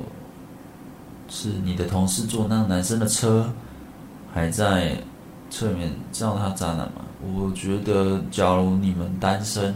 [1.28, 3.52] 是你的同事坐那个男生的车，
[4.32, 4.96] 还在
[5.50, 7.04] 侧面叫他渣男吗？
[7.34, 9.74] 我觉得，假如你们单身，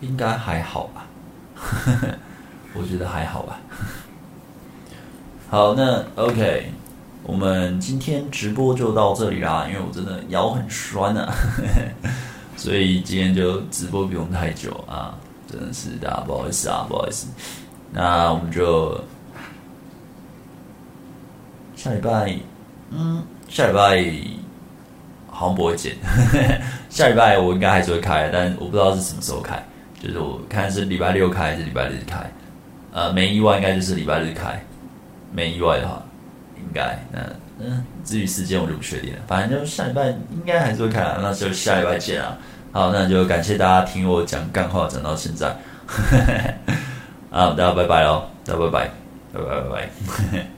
[0.00, 1.06] 应该还好吧。
[2.74, 3.60] 我觉得还好吧。
[5.50, 6.72] 好，那 OK，
[7.26, 11.32] 我们今天直播就到这里啦，因为我真的腰很酸啊，
[12.56, 15.14] 所以今天就直播不用太久啊，
[15.50, 17.26] 真的是大家不好意思啊，不好意思。
[17.90, 19.00] 那我们就
[21.76, 22.36] 下礼拜，
[22.90, 24.04] 嗯，下礼拜
[25.30, 25.96] 好像不会剪，
[26.90, 29.64] 下礼拜我应该还是会开，但我不知道是什么时候开，
[30.02, 32.18] 就是我看是礼拜六开还是礼拜日开。
[32.92, 34.62] 呃，没意外应该就是礼拜日开，
[35.32, 36.00] 没意外的话，
[36.66, 37.20] 应该那
[37.60, 42.36] 嗯，至于时间我就不确定了，反正就下礼拜应该还是会开，那就下礼拜见啊。
[42.72, 45.48] 好，那就感谢大家听我讲干话讲到现在，
[47.30, 48.90] 啊，大家拜拜喽，大家拜拜，
[49.32, 49.88] 拜拜拜
[50.32, 50.53] 拜。